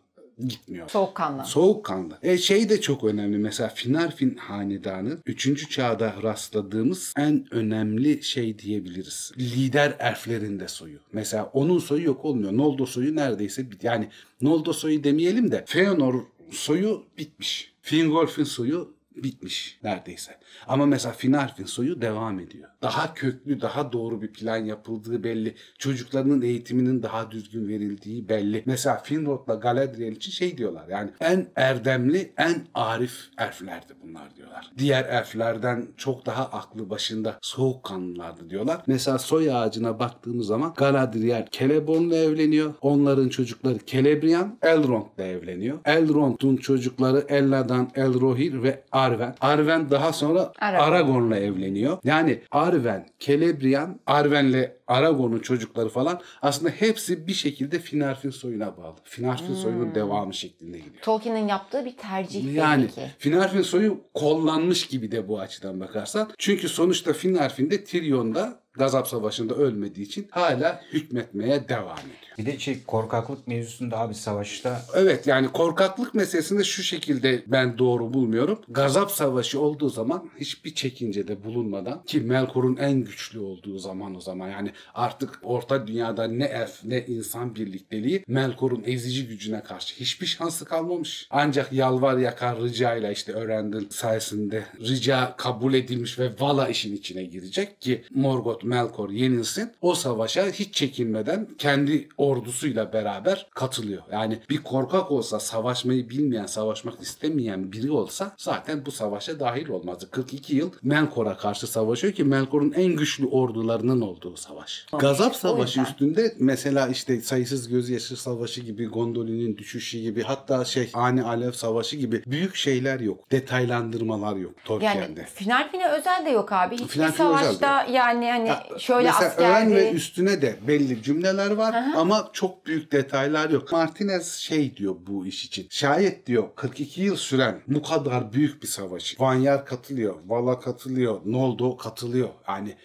gitmiyor. 0.47 0.89
Soğukkanlı. 0.89 1.45
Soğukkanlı. 1.45 2.17
E 2.21 2.37
şey 2.37 2.69
de 2.69 2.81
çok 2.81 3.03
önemli. 3.03 3.37
Mesela 3.37 3.69
Finarfin 3.69 4.35
hanedanı 4.35 5.17
3. 5.25 5.69
çağda 5.69 6.15
rastladığımız 6.23 7.13
en 7.17 7.45
önemli 7.51 8.23
şey 8.23 8.59
diyebiliriz. 8.59 9.31
Lider 9.39 9.95
elflerinde 9.99 10.67
soyu. 10.67 10.99
Mesela 11.13 11.49
onun 11.53 11.79
soyu 11.79 12.03
yok 12.03 12.25
olmuyor. 12.25 12.57
Noldor 12.57 12.87
soyu 12.87 13.15
neredeyse. 13.15 13.65
Yani 13.81 14.09
Noldor 14.41 14.73
soyu 14.73 15.03
demeyelim 15.03 15.51
de 15.51 15.63
Feanor 15.67 16.23
soyu 16.51 17.03
bitmiş. 17.17 17.73
Fingolfin 17.81 18.43
soyu 18.43 18.94
bitmiş 19.15 19.79
neredeyse. 19.83 20.37
Ama 20.67 20.85
mesela 20.85 21.13
Finarfin 21.13 21.65
soyu 21.65 22.01
devam 22.01 22.39
ediyor. 22.39 22.69
Daha 22.81 23.13
köklü, 23.13 23.61
daha 23.61 23.91
doğru 23.91 24.21
bir 24.21 24.33
plan 24.33 24.57
yapıldığı 24.57 25.23
belli. 25.23 25.55
Çocuklarının 25.77 26.41
eğitiminin 26.41 27.03
daha 27.03 27.31
düzgün 27.31 27.67
verildiği 27.67 28.29
belli. 28.29 28.63
Mesela 28.65 28.97
Finrod'la 28.97 29.55
Galadriel 29.55 30.11
için 30.11 30.31
şey 30.31 30.57
diyorlar. 30.57 30.87
Yani 30.87 31.09
en 31.19 31.47
erdemli, 31.55 32.33
en 32.37 32.67
arif 32.73 33.29
elflerdi 33.37 33.93
bunlar 34.03 34.35
diyorlar. 34.35 34.71
Diğer 34.77 35.05
elflerden 35.05 35.87
çok 35.97 36.25
daha 36.25 36.45
aklı 36.45 36.89
başında 36.89 37.39
soğukkanlılardı 37.41 38.49
diyorlar. 38.49 38.81
Mesela 38.87 39.17
soy 39.17 39.53
ağacına 39.53 39.99
baktığımız 39.99 40.47
zaman 40.47 40.73
Galadriel 40.77 41.47
Celeborn'la 41.51 42.15
evleniyor. 42.15 42.73
Onların 42.81 43.29
çocukları 43.29 43.77
Celebrian, 43.85 44.57
Elrond'la 44.61 45.23
evleniyor. 45.23 45.77
Elrond'un 45.85 46.57
çocukları 46.57 47.25
Elladan, 47.29 47.91
Elrohir 47.95 48.63
ve 48.63 48.83
Arwen. 49.05 49.35
Arwen 49.41 49.91
daha 49.91 50.13
sonra 50.13 50.51
Aragorn. 50.59 50.91
Aragorn'la 50.91 51.37
evleniyor. 51.37 51.97
Yani 52.03 52.39
Arwen, 52.51 53.05
Celebrian, 53.19 53.99
Arwen'le 54.07 54.71
Aragorn'un 54.87 55.39
çocukları 55.39 55.89
falan 55.89 56.21
aslında 56.41 56.69
hepsi 56.69 57.27
bir 57.27 57.33
şekilde 57.33 57.79
Finarfin 57.79 58.29
soyuna 58.29 58.77
bağlı. 58.77 58.95
Finarfin 59.03 59.53
soyunun 59.53 59.95
devamı 59.95 60.33
şeklinde 60.33 60.77
gidiyor. 60.77 61.01
Tolkien'in 61.01 61.47
yaptığı 61.47 61.85
bir 61.85 61.97
tercih 61.97 62.53
Yani 62.53 62.83
belli 62.83 62.91
ki. 62.91 63.01
Finarfin 63.19 63.61
soyu 63.61 64.01
kollanmış 64.13 64.87
gibi 64.87 65.11
de 65.11 65.27
bu 65.27 65.39
açıdan 65.39 65.79
bakarsan. 65.79 66.31
Çünkü 66.37 66.69
sonuçta 66.69 67.13
Finarfin 67.13 67.71
de 67.71 67.83
Tyrion'da 67.83 68.65
Gazap 68.77 69.07
Savaşı'nda 69.07 69.55
ölmediği 69.55 70.05
için 70.05 70.27
hala 70.31 70.81
hükmetmeye 70.93 71.69
devam 71.69 71.97
ediyor. 71.99 72.25
Bir 72.37 72.45
de 72.45 72.59
şey 72.59 72.83
korkaklık 72.83 73.47
mevzusunda 73.47 73.99
abi 73.99 74.15
savaşta 74.15 74.81
Evet 74.95 75.27
yani 75.27 75.47
korkaklık 75.47 76.13
meselesinde 76.13 76.63
şu 76.63 76.83
şekilde 76.83 77.43
ben 77.47 77.77
doğru 77.77 78.13
bulmuyorum. 78.13 78.61
Gazap 78.69 79.11
savaşı 79.11 79.59
olduğu 79.59 79.89
zaman 79.89 80.29
hiçbir 80.39 80.73
çekince 80.73 81.27
de 81.27 81.43
bulunmadan 81.43 82.03
ki 82.03 82.19
Melkor'un 82.19 82.77
en 82.77 82.93
güçlü 83.03 83.39
olduğu 83.39 83.77
zaman 83.77 84.15
o 84.15 84.21
zaman 84.21 84.49
yani 84.49 84.71
artık 84.93 85.39
orta 85.43 85.87
dünyada 85.87 86.27
ne 86.27 86.45
elf 86.45 86.83
ne 86.83 87.05
insan 87.05 87.55
birlikteliği 87.55 88.23
Melkor'un 88.27 88.83
ezici 88.85 89.27
gücüne 89.27 89.63
karşı 89.63 89.95
hiçbir 89.95 90.25
şansı 90.25 90.65
kalmamış. 90.65 91.27
Ancak 91.29 91.73
yalvar 91.73 92.17
yakar 92.17 92.61
ricayla 92.61 93.11
işte 93.11 93.33
öğrendin 93.33 93.87
sayesinde 93.89 94.65
rica 94.79 95.35
kabul 95.37 95.73
edilmiş 95.73 96.19
ve 96.19 96.31
Vala 96.39 96.67
işin 96.67 96.95
içine 96.95 97.23
girecek 97.23 97.81
ki 97.81 98.03
Morgoth 98.15 98.63
Melkor 98.63 99.09
yenilsin. 99.09 99.71
O 99.81 99.95
savaşa 99.95 100.45
hiç 100.47 100.73
çekinmeden 100.73 101.47
kendi 101.57 102.09
ordusuyla 102.17 102.93
beraber 102.93 103.47
katılıyor. 103.53 104.03
Yani 104.11 104.39
bir 104.49 104.63
korkak 104.63 105.11
olsa, 105.11 105.39
savaşmayı 105.39 106.09
bilmeyen, 106.09 106.45
savaşmak 106.45 107.01
istemeyen 107.01 107.71
biri 107.71 107.91
olsa 107.91 108.35
zaten 108.37 108.85
bu 108.85 108.91
savaşa 108.91 109.39
dahil 109.39 109.69
olmazdı. 109.69 110.11
42 110.11 110.55
yıl 110.55 110.71
Melkor'a 110.83 111.37
karşı 111.37 111.67
savaşıyor 111.67 112.13
ki 112.13 112.23
Melkor'un 112.23 112.71
en 112.71 112.95
güçlü 112.95 113.25
ordularının 113.25 114.01
olduğu 114.01 114.37
savaş. 114.37 114.64
Gazap 114.99 115.31
O 115.31 115.37
Savaşı 115.37 115.81
üstünde 115.81 116.33
mesela 116.39 116.87
işte 116.87 117.21
sayısız 117.21 117.67
gözyaşı 117.69 118.21
savaşı 118.21 118.61
gibi, 118.61 118.85
Gondolin'in 118.85 119.57
düşüşü 119.57 119.97
gibi 119.99 120.23
hatta 120.23 120.65
şey 120.65 120.89
Ani 120.93 121.23
Alev 121.23 121.51
Savaşı 121.51 121.95
gibi 121.95 122.23
büyük 122.27 122.55
şeyler 122.55 122.99
yok. 122.99 123.31
Detaylandırmalar 123.31 124.35
yok 124.35 124.53
Tolkien'de. 124.65 125.19
Yani 125.19 125.29
final 125.33 125.71
fine 125.71 125.89
özel 125.91 126.25
de 126.25 126.29
yok 126.29 126.51
abi. 126.51 126.75
Hiçbir 126.75 126.87
Final 126.87 127.11
fine 127.11 127.27
özel 127.27 127.39
savaşta 127.43 127.85
yani 127.91 128.31
hani 128.31 128.47
Ya, 128.47 128.63
şöyle 128.79 129.07
Mesela 129.07 129.29
askerdi. 129.31 129.51
öğren 129.51 129.75
ve 129.75 129.91
üstüne 129.91 130.41
de 130.41 130.55
belli 130.67 131.03
cümleler 131.03 131.51
var 131.51 131.75
ama 131.95 132.29
çok 132.33 132.65
büyük 132.65 132.91
detaylar 132.91 133.49
yok. 133.49 133.71
Martinez 133.71 134.33
şey 134.33 134.77
diyor 134.77 134.95
bu 135.07 135.25
iş 135.25 135.45
için. 135.45 135.67
Şayet 135.69 136.27
diyor 136.27 136.43
42 136.55 137.01
yıl 137.01 137.15
süren 137.15 137.61
bu 137.67 137.81
kadar 137.83 138.33
büyük 138.33 138.63
bir 138.63 138.67
savaşı. 138.67 139.15
Vanyar 139.19 139.65
katılıyor, 139.65 140.15
Vala 140.27 140.59
katılıyor, 140.59 141.21
Noldo 141.25 141.77
katılıyor. 141.77 142.29
Yani 142.47 142.75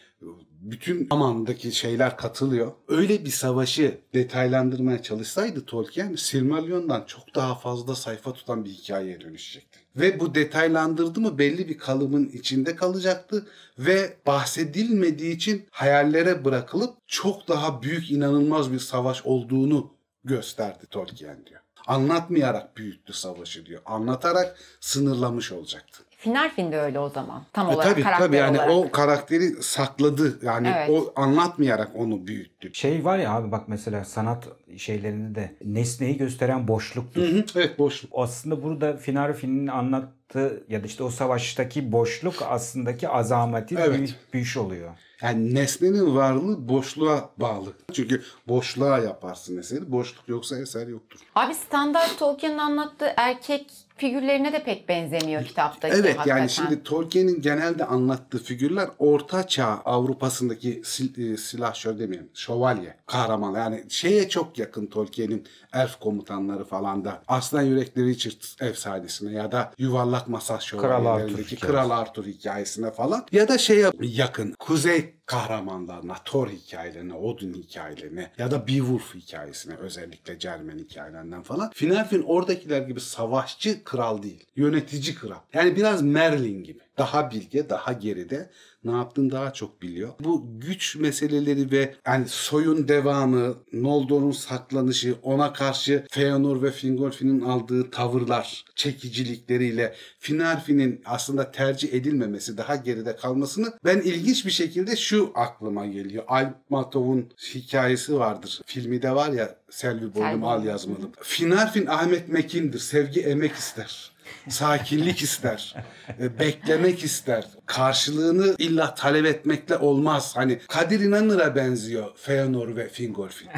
bütün 0.61 1.07
Aman'daki 1.11 1.73
şeyler 1.73 2.17
katılıyor. 2.17 2.73
Öyle 2.89 3.25
bir 3.25 3.31
savaşı 3.31 3.99
detaylandırmaya 4.15 5.03
çalışsaydı 5.03 5.65
Tolkien 5.67 6.15
Silmarillion'dan 6.15 7.05
çok 7.07 7.35
daha 7.35 7.55
fazla 7.55 7.95
sayfa 7.95 8.33
tutan 8.33 8.65
bir 8.65 8.71
hikayeye 8.71 9.21
dönüşecekti. 9.21 9.79
Ve 9.97 10.21
bu 10.21 10.35
detaylandırdı 10.35 11.21
mı 11.21 11.39
belli 11.39 11.69
bir 11.69 11.79
kalıbın 11.79 12.29
içinde 12.29 12.77
kalacaktı 12.77 13.47
ve 13.79 14.17
bahsedilmediği 14.27 15.37
için 15.37 15.67
hayallere 15.71 16.45
bırakılıp 16.45 16.95
çok 17.07 17.49
daha 17.49 17.83
büyük 17.83 18.11
inanılmaz 18.11 18.73
bir 18.73 18.79
savaş 18.79 19.27
olduğunu 19.27 19.95
gösterdi 20.25 20.87
Tolkien 20.91 21.47
diyor. 21.47 21.61
Anlatmayarak 21.87 22.77
büyüttü 22.77 23.13
savaşı 23.13 23.67
diyor. 23.67 23.83
Anlatarak 23.87 24.59
sınırlamış 24.81 25.53
olacaktı. 25.53 26.03
Final 26.21 26.51
fin 26.51 26.73
de 26.73 26.81
öyle 26.81 26.99
o 26.99 27.09
zaman. 27.09 27.43
Tam 27.53 27.71
E 27.71 27.75
olarak 27.75 27.91
tabii 27.93 28.03
karakter 28.03 28.27
tabii 28.27 28.37
yani 28.37 28.59
olarak. 28.59 28.71
o 28.73 28.91
karakteri 28.91 29.63
sakladı. 29.63 30.39
Yani 30.43 30.69
Evet. 30.77 30.91
o 30.91 31.13
anlatmayarak 31.17 31.91
onu 31.95 32.27
büyüttü. 32.27 32.75
Şey 32.75 33.05
var 33.05 33.19
ya 33.19 33.33
abi 33.33 33.53
bak 33.53 33.69
mesela 33.69 34.05
sanat 34.05 34.49
şeylerinde 34.77 35.35
de 35.35 35.55
nesneyi 35.65 36.17
gösteren 36.17 36.69
boşluktur. 36.69 37.23
Hı 37.23 37.27
hı, 37.27 37.45
Evet 37.57 37.79
boşluk. 37.79 38.13
Aslında 38.17 38.63
burada 38.63 38.97
Finarfin'in 38.97 39.67
anlattığı 39.67 40.65
ya 40.69 40.83
da 40.83 40.87
işte 40.87 41.03
o 41.03 41.11
savaştaki 41.11 41.93
boşluk 41.93 42.35
aslındaki 42.43 43.09
azameti 43.09 43.75
Evet. 43.79 43.99
büyük, 43.99 44.15
büyük 44.33 44.57
oluyor. 44.57 44.91
Yani 45.23 45.55
nesnenin 45.55 46.17
varlığı 46.17 46.69
boşluğa 46.69 47.31
bağlı. 47.37 47.73
Çünkü 47.93 48.23
boşluğa 48.49 48.99
yaparsın 48.99 49.59
eseri. 49.59 49.93
Boşluk 49.93 50.29
yoksa 50.29 50.59
eser 50.59 50.87
yoktur. 50.87 51.21
Abi 51.35 51.55
standart 51.55 52.19
Tolkien'in 52.19 52.59
anlattığı 52.59 53.13
erkek 53.17 53.67
figürlerine 54.01 54.53
de 54.53 54.63
pek 54.63 54.89
benzemiyor 54.89 55.45
kitaptaki 55.45 55.95
Evet 55.95 56.05
hakikaten. 56.19 56.39
yani 56.39 56.51
şimdi 56.51 56.83
Tolkien'in 56.83 57.43
genelde 57.43 57.85
anlattığı 57.85 58.43
figürler 58.43 58.89
Orta 58.99 59.47
Çağ 59.47 59.83
Avrupa'sındaki 59.85 60.83
sil, 60.93 61.33
e, 61.33 61.37
silahşör 61.37 61.99
demeyelim 61.99 62.31
şövalye 62.35 62.97
kahraman 63.07 63.55
yani 63.55 63.85
şeye 63.89 64.29
çok 64.29 64.59
yakın 64.59 64.87
Tolkien'in 64.87 65.47
elf 65.75 66.01
komutanları 66.01 66.65
falan 66.65 67.05
da 67.05 67.23
Aslan 67.29 67.63
Yürekli 67.63 68.07
Richard 68.07 68.71
efsanesine 68.71 69.33
ya 69.33 69.53
da 69.53 69.73
Yuvarlak 69.79 70.29
Masa 70.29 70.55
Arthur 70.55 70.67
şövalyelerindeki 70.67 71.57
hikayesi. 71.57 71.67
Kral 71.67 71.91
Arthur 71.91 72.25
hikayesine 72.25 72.91
falan 72.91 73.27
ya 73.33 73.49
da 73.49 73.59
şeye 73.59 73.91
yakın 74.01 74.55
Kuzey 74.59 75.15
kahramanlarına, 75.31 76.17
Thor 76.25 76.49
hikayelerine, 76.49 77.15
Odin 77.15 77.55
hikayelerine 77.55 78.31
ya 78.39 78.51
da 78.51 78.69
Beowulf 78.69 79.15
hikayesine 79.15 79.75
özellikle 79.75 80.39
Cermen 80.39 80.79
hikayelerinden 80.79 81.43
falan. 81.43 81.71
Finarfin 81.75 82.23
oradakiler 82.23 82.81
gibi 82.81 83.01
savaşçı 83.01 83.85
kral 83.85 84.23
değil. 84.23 84.45
Yönetici 84.57 85.15
kral. 85.15 85.39
Yani 85.53 85.77
biraz 85.77 86.03
Merlin 86.03 86.65
gibi. 86.65 86.81
Daha 86.99 87.31
bilge, 87.31 87.69
daha 87.69 87.93
geride. 87.93 88.51
Ne 88.85 88.91
yaptığını 88.91 89.31
daha 89.31 89.53
çok 89.53 89.83
biliyor. 89.83 90.11
Bu 90.21 90.61
güç 90.61 90.97
meseleleri 90.97 91.71
ve 91.71 91.95
yani 92.07 92.29
soyun 92.29 92.89
devamı, 92.89 93.55
Noldor'un 93.73 94.31
saklanışı, 94.31 95.17
ona 95.23 95.53
karşı 95.53 96.07
Feanor 96.11 96.63
ve 96.63 96.71
Fingolfin'in 96.71 97.41
aldığı 97.41 97.91
tavırlar, 97.91 98.65
çekicilikleriyle 98.75 99.95
Finarfin'in 100.19 101.03
aslında 101.05 101.51
tercih 101.53 101.95
edilmemesi, 101.95 102.57
daha 102.57 102.77
geride 102.77 103.17
kalmasını 103.17 103.73
ben 103.85 104.01
ilginç 104.01 104.47
bir 104.47 104.51
şekilde 104.51 104.97
şu 104.97 105.33
aklıma 105.35 105.87
geliyor. 105.87 106.25
Almatov'un 106.29 107.31
hikayesi 107.55 108.19
vardır. 108.19 108.61
Filmi 108.67 109.03
de 109.03 109.15
var 109.15 109.33
ya 109.33 109.57
Selvi 109.71 110.15
Boylum 110.15 110.45
Al 110.45 110.65
yazmalı. 110.65 111.11
Finarfin 111.23 111.87
Ahmet 111.87 112.29
Mekin'dir. 112.29 112.79
Sevgi 112.79 113.21
emek 113.21 113.53
ister. 113.53 114.11
Sakinlik 114.49 115.23
ister. 115.23 115.75
e, 116.21 116.39
Beklemek 116.39 117.05
ister. 117.05 117.45
Karşılığını 117.67 118.55
illa 118.59 118.95
talep 118.95 119.27
etmekle 119.27 119.77
olmaz. 119.77 120.33
Hani 120.37 120.59
Kadir 120.69 121.01
İnanır'a 121.01 121.57
benziyor 121.57 122.17
Feanor 122.17 122.77
ve 122.77 122.89
Fingolfin. 122.89 123.49